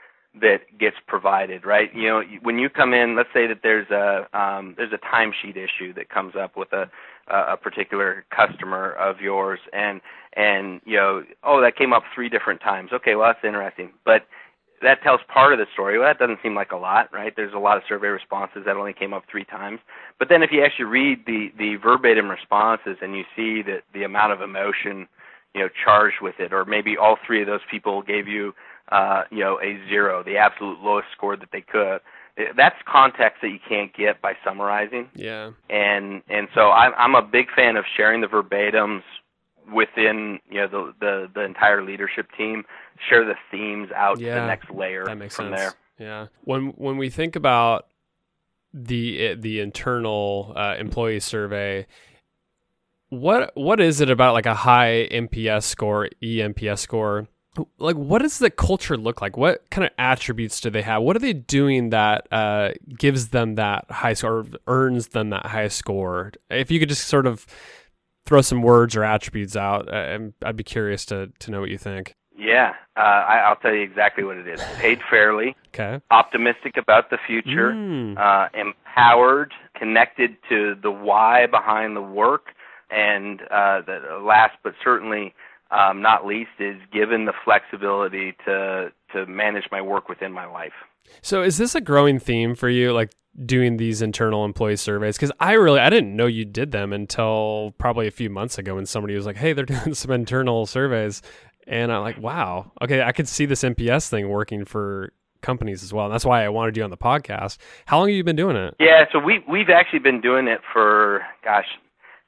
that 0.41 0.61
gets 0.79 0.97
provided, 1.07 1.65
right? 1.65 1.93
You 1.95 2.07
know, 2.07 2.21
when 2.41 2.59
you 2.59 2.69
come 2.69 2.93
in, 2.93 3.15
let's 3.15 3.29
say 3.33 3.47
that 3.47 3.59
there's 3.63 3.89
a 3.89 4.27
um, 4.37 4.75
there's 4.77 4.93
a 4.93 4.97
timesheet 4.97 5.57
issue 5.57 5.93
that 5.93 6.09
comes 6.09 6.33
up 6.35 6.55
with 6.57 6.71
a 6.73 6.89
a 7.27 7.57
particular 7.57 8.25
customer 8.35 8.93
of 8.93 9.19
yours, 9.19 9.59
and 9.73 10.01
and 10.33 10.81
you 10.85 10.95
know, 10.95 11.23
oh, 11.43 11.61
that 11.61 11.75
came 11.75 11.93
up 11.93 12.03
three 12.13 12.29
different 12.29 12.61
times. 12.61 12.91
Okay, 12.93 13.15
well 13.15 13.27
that's 13.27 13.43
interesting, 13.43 13.91
but 14.05 14.27
that 14.81 15.01
tells 15.01 15.21
part 15.31 15.53
of 15.53 15.59
the 15.59 15.65
story. 15.73 15.97
Well, 15.97 16.07
that 16.07 16.19
doesn't 16.19 16.39
seem 16.43 16.55
like 16.55 16.71
a 16.71 16.77
lot, 16.77 17.11
right? 17.11 17.33
There's 17.35 17.53
a 17.53 17.59
lot 17.59 17.77
of 17.77 17.83
survey 17.87 18.07
responses 18.07 18.63
that 18.65 18.75
only 18.75 18.93
came 18.93 19.13
up 19.13 19.23
three 19.29 19.45
times. 19.45 19.79
But 20.19 20.29
then 20.29 20.43
if 20.43 20.51
you 20.51 20.63
actually 20.63 20.85
read 20.85 21.25
the 21.25 21.51
the 21.57 21.75
verbatim 21.77 22.29
responses 22.29 22.97
and 23.01 23.15
you 23.15 23.23
see 23.35 23.61
that 23.63 23.83
the 23.93 24.03
amount 24.03 24.33
of 24.33 24.41
emotion, 24.41 25.07
you 25.53 25.61
know, 25.61 25.69
charged 25.83 26.17
with 26.21 26.35
it, 26.39 26.53
or 26.53 26.65
maybe 26.65 26.97
all 26.97 27.17
three 27.25 27.41
of 27.41 27.47
those 27.47 27.65
people 27.69 28.01
gave 28.01 28.27
you 28.27 28.53
uh, 28.91 29.23
you 29.31 29.39
know, 29.39 29.59
a 29.61 29.79
zero, 29.89 30.23
the 30.23 30.37
absolute 30.37 30.79
lowest 30.79 31.07
score 31.11 31.35
that 31.35 31.49
they 31.51 31.61
could. 31.61 31.99
That's 32.55 32.75
context 32.85 33.41
that 33.41 33.49
you 33.49 33.59
can't 33.67 33.93
get 33.95 34.21
by 34.21 34.33
summarizing. 34.45 35.09
Yeah. 35.15 35.51
And 35.69 36.21
and 36.29 36.47
so 36.53 36.69
I'm 36.69 36.93
I'm 36.95 37.15
a 37.15 37.21
big 37.21 37.47
fan 37.55 37.77
of 37.77 37.85
sharing 37.95 38.21
the 38.21 38.27
verbatims 38.27 39.01
within 39.73 40.39
you 40.49 40.61
know 40.61 40.67
the 40.67 40.93
the, 40.99 41.27
the 41.33 41.41
entire 41.41 41.83
leadership 41.83 42.27
team. 42.37 42.63
Share 43.09 43.25
the 43.25 43.35
themes 43.51 43.89
out 43.95 44.19
Yeah, 44.19 44.35
to 44.35 44.41
the 44.41 44.47
next 44.47 44.69
layer 44.71 45.05
That 45.05 45.17
makes 45.17 45.35
from 45.35 45.53
sense. 45.53 45.55
there. 45.59 45.73
Yeah. 45.99 46.27
When 46.43 46.67
when 46.77 46.97
we 46.97 47.09
think 47.09 47.35
about 47.35 47.87
the 48.73 49.35
the 49.35 49.59
internal 49.59 50.53
uh, 50.55 50.75
employee 50.79 51.19
survey, 51.19 51.85
what 53.09 53.51
what 53.55 53.79
is 53.79 54.01
it 54.01 54.09
about 54.09 54.33
like 54.33 54.45
a 54.45 54.53
high 54.53 55.07
NPS 55.11 55.63
score, 55.63 56.09
eNPS 56.21 56.79
score? 56.79 57.27
Like, 57.79 57.95
what 57.95 58.21
does 58.21 58.37
the 58.37 58.51
culture 58.51 58.97
look 58.97 59.19
like? 59.19 59.35
What 59.35 59.67
kind 59.71 59.83
of 59.85 59.91
attributes 59.97 60.61
do 60.61 60.69
they 60.69 60.83
have? 60.83 61.01
What 61.01 61.15
are 61.15 61.19
they 61.19 61.33
doing 61.33 61.89
that 61.89 62.27
uh, 62.31 62.71
gives 62.95 63.29
them 63.29 63.55
that 63.55 63.85
high 63.89 64.13
score, 64.13 64.45
earns 64.67 65.07
them 65.07 65.31
that 65.31 65.47
high 65.47 65.67
score? 65.69 66.33
If 66.51 66.69
you 66.69 66.79
could 66.79 66.89
just 66.89 67.07
sort 67.07 67.25
of 67.25 67.47
throw 68.27 68.41
some 68.41 68.61
words 68.61 68.95
or 68.95 69.03
attributes 69.03 69.55
out, 69.55 69.91
uh, 69.91 70.19
I'd 70.43 70.55
be 70.57 70.63
curious 70.63 71.05
to 71.05 71.31
to 71.39 71.51
know 71.51 71.61
what 71.61 71.69
you 71.69 71.77
think. 71.77 72.13
Yeah, 72.37 72.73
uh, 72.95 72.99
I, 72.99 73.37
I'll 73.47 73.55
tell 73.55 73.73
you 73.73 73.81
exactly 73.81 74.23
what 74.23 74.37
it 74.37 74.47
is. 74.47 74.61
Paid 74.77 74.99
fairly, 75.09 75.55
Okay. 75.69 75.99
optimistic 76.11 76.77
about 76.77 77.09
the 77.09 77.17
future, 77.25 77.71
Mm. 77.71 78.15
uh, 78.15 78.49
empowered, 78.53 79.53
connected 79.75 80.37
to 80.49 80.75
the 80.75 80.91
why 80.91 81.47
behind 81.47 81.95
the 81.95 82.01
work, 82.01 82.49
and 82.91 83.41
uh, 83.49 83.81
the 83.81 84.19
last 84.21 84.53
but 84.63 84.73
certainly 84.83 85.33
um, 85.71 86.01
not 86.01 86.25
least 86.27 86.51
is 86.59 86.77
given 86.93 87.25
the 87.25 87.33
flexibility 87.43 88.33
to 88.45 88.91
to 89.13 89.25
manage 89.25 89.65
my 89.71 89.81
work 89.81 90.07
within 90.09 90.31
my 90.31 90.45
life. 90.45 90.73
So 91.21 91.41
is 91.41 91.57
this 91.57 91.73
a 91.75 91.81
growing 91.81 92.19
theme 92.19 92.53
for 92.55 92.69
you, 92.69 92.91
like 92.93 93.11
doing 93.45 93.77
these 93.77 94.01
internal 94.01 94.45
employee 94.45 94.75
surveys? 94.75 95.15
Because 95.15 95.31
I 95.39 95.53
really 95.53 95.79
I 95.79 95.89
didn't 95.89 96.15
know 96.15 96.25
you 96.25 96.45
did 96.45 96.71
them 96.71 96.93
until 96.93 97.73
probably 97.77 98.07
a 98.07 98.11
few 98.11 98.29
months 98.29 98.57
ago 98.57 98.75
when 98.75 98.85
somebody 98.85 99.15
was 99.15 99.25
like, 99.25 99.37
"Hey, 99.37 99.53
they're 99.53 99.65
doing 99.77 99.93
some 99.93 100.11
internal 100.11 100.65
surveys," 100.65 101.21
and 101.67 101.91
I'm 101.91 102.01
like, 102.01 102.19
"Wow, 102.19 102.71
okay, 102.81 103.01
I 103.01 103.11
could 103.11 103.27
see 103.27 103.45
this 103.45 103.63
NPS 103.63 104.09
thing 104.09 104.29
working 104.29 104.65
for 104.65 105.13
companies 105.41 105.83
as 105.83 105.93
well." 105.93 106.05
And 106.05 106.13
that's 106.13 106.25
why 106.25 106.43
I 106.43 106.49
wanted 106.49 106.77
you 106.77 106.83
on 106.83 106.89
the 106.89 106.97
podcast. 106.97 107.57
How 107.85 107.99
long 107.99 108.09
have 108.09 108.15
you 108.15 108.23
been 108.23 108.35
doing 108.35 108.55
it? 108.55 108.75
Yeah, 108.79 109.05
so 109.11 109.19
we 109.19 109.43
we've 109.49 109.69
actually 109.69 109.99
been 109.99 110.21
doing 110.21 110.47
it 110.47 110.61
for 110.73 111.21
gosh, 111.43 111.67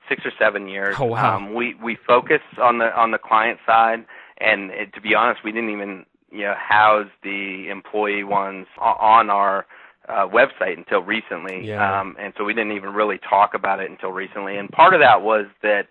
six 0.10 0.26
or 0.26 0.32
seven 0.38 0.68
years. 0.68 0.96
Oh, 1.00 1.06
wow. 1.06 1.38
Um, 1.38 1.54
we 1.54 1.76
we 1.76 1.98
focus 2.08 2.42
on 2.62 2.80
the 2.80 2.94
on 2.98 3.12
the 3.12 3.18
client 3.18 3.60
side, 3.66 4.06
and 4.40 4.72
it, 4.72 4.94
to 4.94 5.02
be 5.02 5.16
honest, 5.16 5.44
we 5.44 5.52
didn't 5.52 5.70
even 5.70 6.06
you 6.32 6.44
know 6.44 6.56
house 6.58 7.08
the 7.24 7.68
employee 7.70 8.24
ones 8.24 8.68
on 8.80 9.30
our 9.30 9.66
uh, 10.10 10.28
website 10.28 10.78
until 10.78 11.02
recently. 11.02 11.68
Yeah. 11.68 12.02
Um, 12.02 12.16
and 12.20 12.34
so 12.38 12.44
we 12.44 12.54
didn't 12.54 12.74
even 12.74 12.94
really 12.94 13.20
talk 13.30 13.54
about 13.54 13.80
it 13.80 13.90
until 13.90 14.12
recently. 14.12 14.58
And 14.58 14.70
part 14.70 14.94
of 14.94 15.02
that 15.02 15.22
was 15.22 15.46
that 15.62 15.88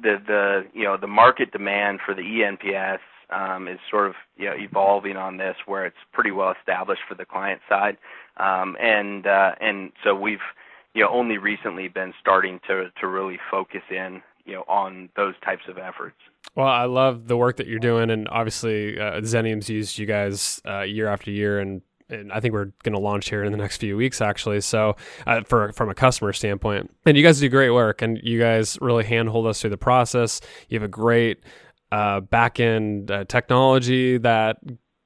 the 0.00 0.16
the 0.26 0.66
you 0.72 0.84
know 0.84 0.96
the 0.96 1.06
market 1.06 1.52
demand 1.52 2.00
for 2.04 2.14
the 2.14 2.22
eNPS 2.22 2.98
um, 3.30 3.68
is 3.68 3.78
sort 3.90 4.08
of 4.08 4.14
you 4.36 4.46
know 4.46 4.54
evolving 4.56 5.16
on 5.16 5.36
this 5.36 5.56
where 5.66 5.84
it's 5.84 5.96
pretty 6.12 6.30
well 6.30 6.54
established 6.58 7.02
for 7.08 7.14
the 7.14 7.24
client 7.24 7.60
side, 7.68 7.98
um, 8.38 8.76
and 8.80 9.26
uh, 9.26 9.52
and 9.60 9.92
so 10.02 10.14
we've 10.14 10.38
you 10.94 11.02
know 11.02 11.10
only 11.10 11.36
recently 11.36 11.88
been 11.88 12.14
starting 12.20 12.60
to 12.66 12.90
to 13.00 13.06
really 13.06 13.38
focus 13.50 13.82
in 13.90 14.22
you 14.44 14.54
know 14.54 14.64
on 14.68 15.10
those 15.16 15.34
types 15.44 15.64
of 15.68 15.78
efforts. 15.78 16.16
Well, 16.54 16.68
I 16.68 16.84
love 16.84 17.28
the 17.28 17.36
work 17.36 17.56
that 17.58 17.66
you're 17.66 17.78
doing, 17.78 18.10
and 18.10 18.28
obviously, 18.30 18.98
uh, 18.98 19.20
Xenium's 19.20 19.68
used 19.68 19.98
you 19.98 20.06
guys 20.06 20.60
uh, 20.66 20.80
year 20.80 21.08
after 21.08 21.30
year, 21.30 21.58
and 21.58 21.82
and 22.10 22.32
I 22.32 22.40
think 22.40 22.54
we're 22.54 22.72
going 22.82 22.94
to 22.94 23.00
launch 23.00 23.28
here 23.28 23.44
in 23.44 23.52
the 23.52 23.58
next 23.58 23.78
few 23.78 23.96
weeks, 23.96 24.20
actually. 24.20 24.60
So, 24.60 24.96
uh, 25.26 25.42
for 25.42 25.72
from 25.72 25.90
a 25.90 25.94
customer 25.94 26.32
standpoint, 26.32 26.90
and 27.06 27.16
you 27.16 27.22
guys 27.22 27.40
do 27.40 27.48
great 27.48 27.70
work, 27.70 28.02
and 28.02 28.18
you 28.22 28.38
guys 28.38 28.78
really 28.80 29.04
handhold 29.04 29.46
us 29.46 29.60
through 29.60 29.70
the 29.70 29.76
process. 29.76 30.40
You 30.68 30.78
have 30.78 30.84
a 30.84 30.88
great 30.88 31.42
uh, 31.92 32.20
back 32.20 32.60
end 32.60 33.10
uh, 33.10 33.24
technology 33.24 34.18
that 34.18 34.58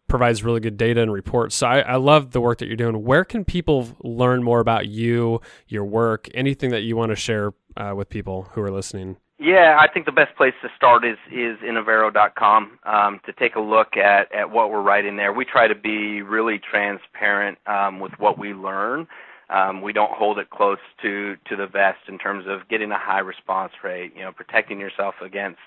provides 0.09 0.43
really 0.45 0.61
good 0.61 0.77
data 0.77 1.01
and 1.01 1.13
reports. 1.13 1.57
So 1.57 1.67
I, 1.67 1.81
I 1.81 1.97
love 1.97 2.33
the 2.33 2.41
work 2.41 2.59
that 2.59 2.67
you're 2.67 2.77
doing. 2.77 3.03
Where 3.03 3.25
can 3.25 3.47
people 3.47 3.89
learn 4.03 4.43
more 4.43 4.61
about 4.61 4.87
you, 4.87 5.41
your 5.69 5.87
work, 5.87 6.29
anything 6.35 6.71
that 6.71 6.83
you 6.83 6.97
want 6.97 7.11
to 7.11 7.17
share 7.17 7.53
uh, 7.79 7.95
with 7.97 8.11
people 8.11 8.49
who 8.53 8.61
are 8.61 8.71
listening? 8.71 9.17
Yeah, 9.43 9.77
I 9.81 9.93
think 9.93 10.07
the 10.07 10.13
best 10.13 10.37
place 10.39 10.55
to 10.63 10.71
start 10.77 11.05
is 11.05 11.19
is 11.33 11.59
inavero.com 11.69 12.79
um, 12.85 13.21
to 13.27 13.35
take 13.35 13.57
a 13.57 13.61
look 13.61 13.99
at 13.99 14.33
at 14.33 14.53
what 14.53 14.71
we're 14.71 14.83
writing 14.83 15.17
there. 15.17 15.35
We 15.35 15.45
try 15.45 15.69
to 15.69 15.75
be 15.75 16.23
really 16.23 16.61
transparent 16.61 17.59
um, 17.67 18.01
with 18.01 18.13
what 18.21 18.39
we 18.39 18.55
learn. 18.55 19.09
Um, 19.51 19.83
we 19.83 19.93
don't 19.93 20.13
hold 20.13 20.39
it 20.39 20.51
close 20.51 20.79
to 21.03 21.37
to 21.51 21.57
the 21.57 21.67
vest 21.67 21.99
in 22.09 22.19
terms 22.21 22.47
of 22.49 22.69
getting 22.71 22.93
a 22.93 22.99
high 22.99 23.21
response 23.21 23.75
rate. 23.85 24.15
You 24.17 24.23
know, 24.23 24.33
protecting 24.33 24.81
yourself 24.81 25.17
against 25.21 25.61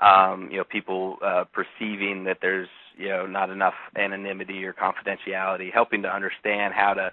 um, 0.00 0.48
you 0.50 0.58
know 0.58 0.64
people 0.64 1.18
uh, 1.24 1.44
perceiving 1.54 2.24
that 2.26 2.40
there's 2.42 2.68
you 2.98 3.10
know 3.10 3.26
not 3.28 3.50
enough 3.50 3.76
anonymity 3.96 4.64
or 4.66 4.74
confidentiality. 4.74 5.72
Helping 5.72 6.02
to 6.02 6.12
understand 6.12 6.74
how 6.74 6.94
to 6.94 7.12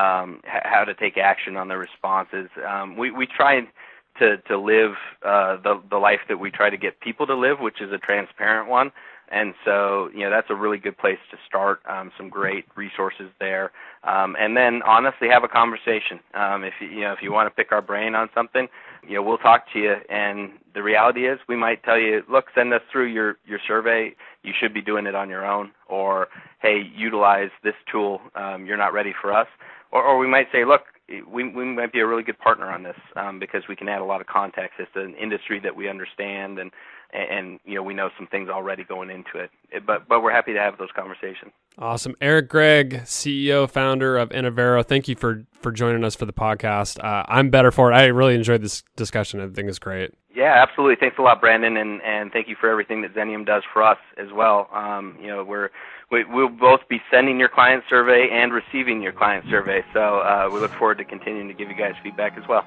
um, 0.00 0.42
h- 0.46 0.62
how 0.64 0.84
to 0.84 0.94
take 0.94 1.18
action 1.18 1.56
on 1.56 1.68
the 1.68 1.78
responses. 1.78 2.50
Um, 2.68 2.98
we 2.98 3.10
we 3.10 3.26
try 3.26 3.56
and 3.56 3.68
to 4.18 4.38
to 4.48 4.58
live 4.58 4.92
uh, 5.24 5.56
the 5.62 5.80
the 5.90 5.98
life 5.98 6.20
that 6.28 6.38
we 6.38 6.50
try 6.50 6.70
to 6.70 6.76
get 6.76 7.00
people 7.00 7.26
to 7.26 7.34
live, 7.34 7.60
which 7.60 7.80
is 7.80 7.92
a 7.92 7.98
transparent 7.98 8.68
one. 8.68 8.92
And 9.28 9.54
so, 9.64 10.08
you 10.14 10.20
know, 10.20 10.30
that's 10.30 10.50
a 10.50 10.54
really 10.54 10.78
good 10.78 10.96
place 10.96 11.18
to 11.32 11.36
start. 11.48 11.80
Um, 11.88 12.12
some 12.16 12.28
great 12.28 12.64
resources 12.76 13.26
there, 13.40 13.72
um, 14.04 14.36
and 14.38 14.56
then 14.56 14.82
honestly, 14.86 15.28
have 15.28 15.42
a 15.42 15.48
conversation. 15.48 16.20
Um, 16.34 16.62
if 16.62 16.74
you, 16.80 17.00
know, 17.00 17.12
if 17.12 17.18
you 17.22 17.32
want 17.32 17.48
to 17.48 17.54
pick 17.54 17.72
our 17.72 17.82
brain 17.82 18.14
on 18.14 18.28
something, 18.34 18.68
you 19.06 19.14
know, 19.14 19.22
we'll 19.22 19.38
talk 19.38 19.64
to 19.72 19.80
you. 19.80 19.94
And 20.08 20.52
the 20.74 20.82
reality 20.82 21.26
is, 21.26 21.40
we 21.48 21.56
might 21.56 21.82
tell 21.82 21.98
you, 21.98 22.22
look, 22.30 22.46
send 22.54 22.72
us 22.72 22.82
through 22.92 23.06
your 23.06 23.36
your 23.44 23.58
survey. 23.66 24.14
You 24.44 24.52
should 24.58 24.72
be 24.72 24.82
doing 24.82 25.06
it 25.06 25.16
on 25.16 25.28
your 25.28 25.44
own, 25.44 25.72
or 25.88 26.28
hey, 26.62 26.82
utilize 26.94 27.50
this 27.64 27.74
tool. 27.90 28.20
Um, 28.36 28.64
you're 28.64 28.76
not 28.76 28.92
ready 28.92 29.12
for 29.20 29.32
us, 29.32 29.48
or, 29.90 30.04
or 30.04 30.18
we 30.18 30.28
might 30.28 30.46
say, 30.52 30.64
look, 30.64 30.82
we 31.08 31.48
we 31.48 31.64
might 31.64 31.92
be 31.92 32.00
a 32.00 32.06
really 32.06 32.22
good 32.22 32.38
partner 32.38 32.70
on 32.70 32.82
this 32.82 32.96
um, 33.14 33.38
because 33.38 33.62
we 33.68 33.76
can 33.76 33.88
add 33.88 34.00
a 34.00 34.04
lot 34.04 34.20
of 34.20 34.26
context. 34.26 34.74
It's 34.78 34.90
an 34.94 35.14
industry 35.14 35.60
that 35.60 35.76
we 35.76 35.88
understand, 35.88 36.58
and 36.58 36.70
and 37.12 37.60
you 37.64 37.76
know 37.76 37.82
we 37.82 37.94
know 37.94 38.10
some 38.16 38.26
things 38.26 38.48
already 38.48 38.84
going 38.84 39.10
into 39.10 39.38
it. 39.38 39.50
But 39.86 40.08
but 40.08 40.22
we're 40.22 40.32
happy 40.32 40.52
to 40.52 40.58
have 40.58 40.78
those 40.78 40.90
conversations. 40.94 41.52
Awesome. 41.78 42.16
Eric 42.20 42.48
Gregg, 42.48 43.02
CEO, 43.04 43.70
founder 43.70 44.16
of 44.16 44.30
Inavero. 44.30 44.84
Thank 44.84 45.06
you 45.08 45.14
for 45.14 45.44
for 45.60 45.70
joining 45.70 46.02
us 46.04 46.16
for 46.16 46.24
the 46.24 46.32
podcast. 46.32 47.02
Uh, 47.02 47.24
I'm 47.28 47.50
better 47.50 47.70
for 47.70 47.92
it. 47.92 47.94
I 47.94 48.06
really 48.06 48.34
enjoyed 48.34 48.62
this 48.62 48.82
discussion. 48.96 49.40
I 49.40 49.48
think 49.48 49.68
it's 49.68 49.78
great. 49.78 50.12
Yeah, 50.34 50.54
absolutely. 50.56 50.96
Thanks 50.96 51.16
a 51.18 51.22
lot, 51.22 51.40
Brandon, 51.40 51.76
and 51.76 52.02
and 52.02 52.32
thank 52.32 52.48
you 52.48 52.56
for 52.60 52.68
everything 52.68 53.02
that 53.02 53.14
Xenium 53.14 53.46
does 53.46 53.62
for 53.72 53.82
us 53.82 53.98
as 54.18 54.32
well. 54.34 54.68
Um, 54.72 55.16
you 55.20 55.28
know, 55.28 55.44
we're 55.44 55.70
we, 56.10 56.24
we'll 56.24 56.48
both 56.48 56.80
be 56.88 57.00
sending 57.10 57.38
your 57.38 57.48
client 57.48 57.84
survey 57.88 58.28
and 58.30 58.52
receiving 58.52 59.02
your 59.02 59.12
client 59.12 59.44
survey. 59.50 59.84
So 59.92 60.18
uh, 60.18 60.48
we 60.52 60.60
look 60.60 60.72
forward 60.72 60.98
to 60.98 61.04
continuing 61.04 61.48
to 61.48 61.54
give 61.54 61.68
you 61.68 61.76
guys 61.76 61.94
feedback 62.02 62.38
as 62.38 62.46
well. 62.48 62.64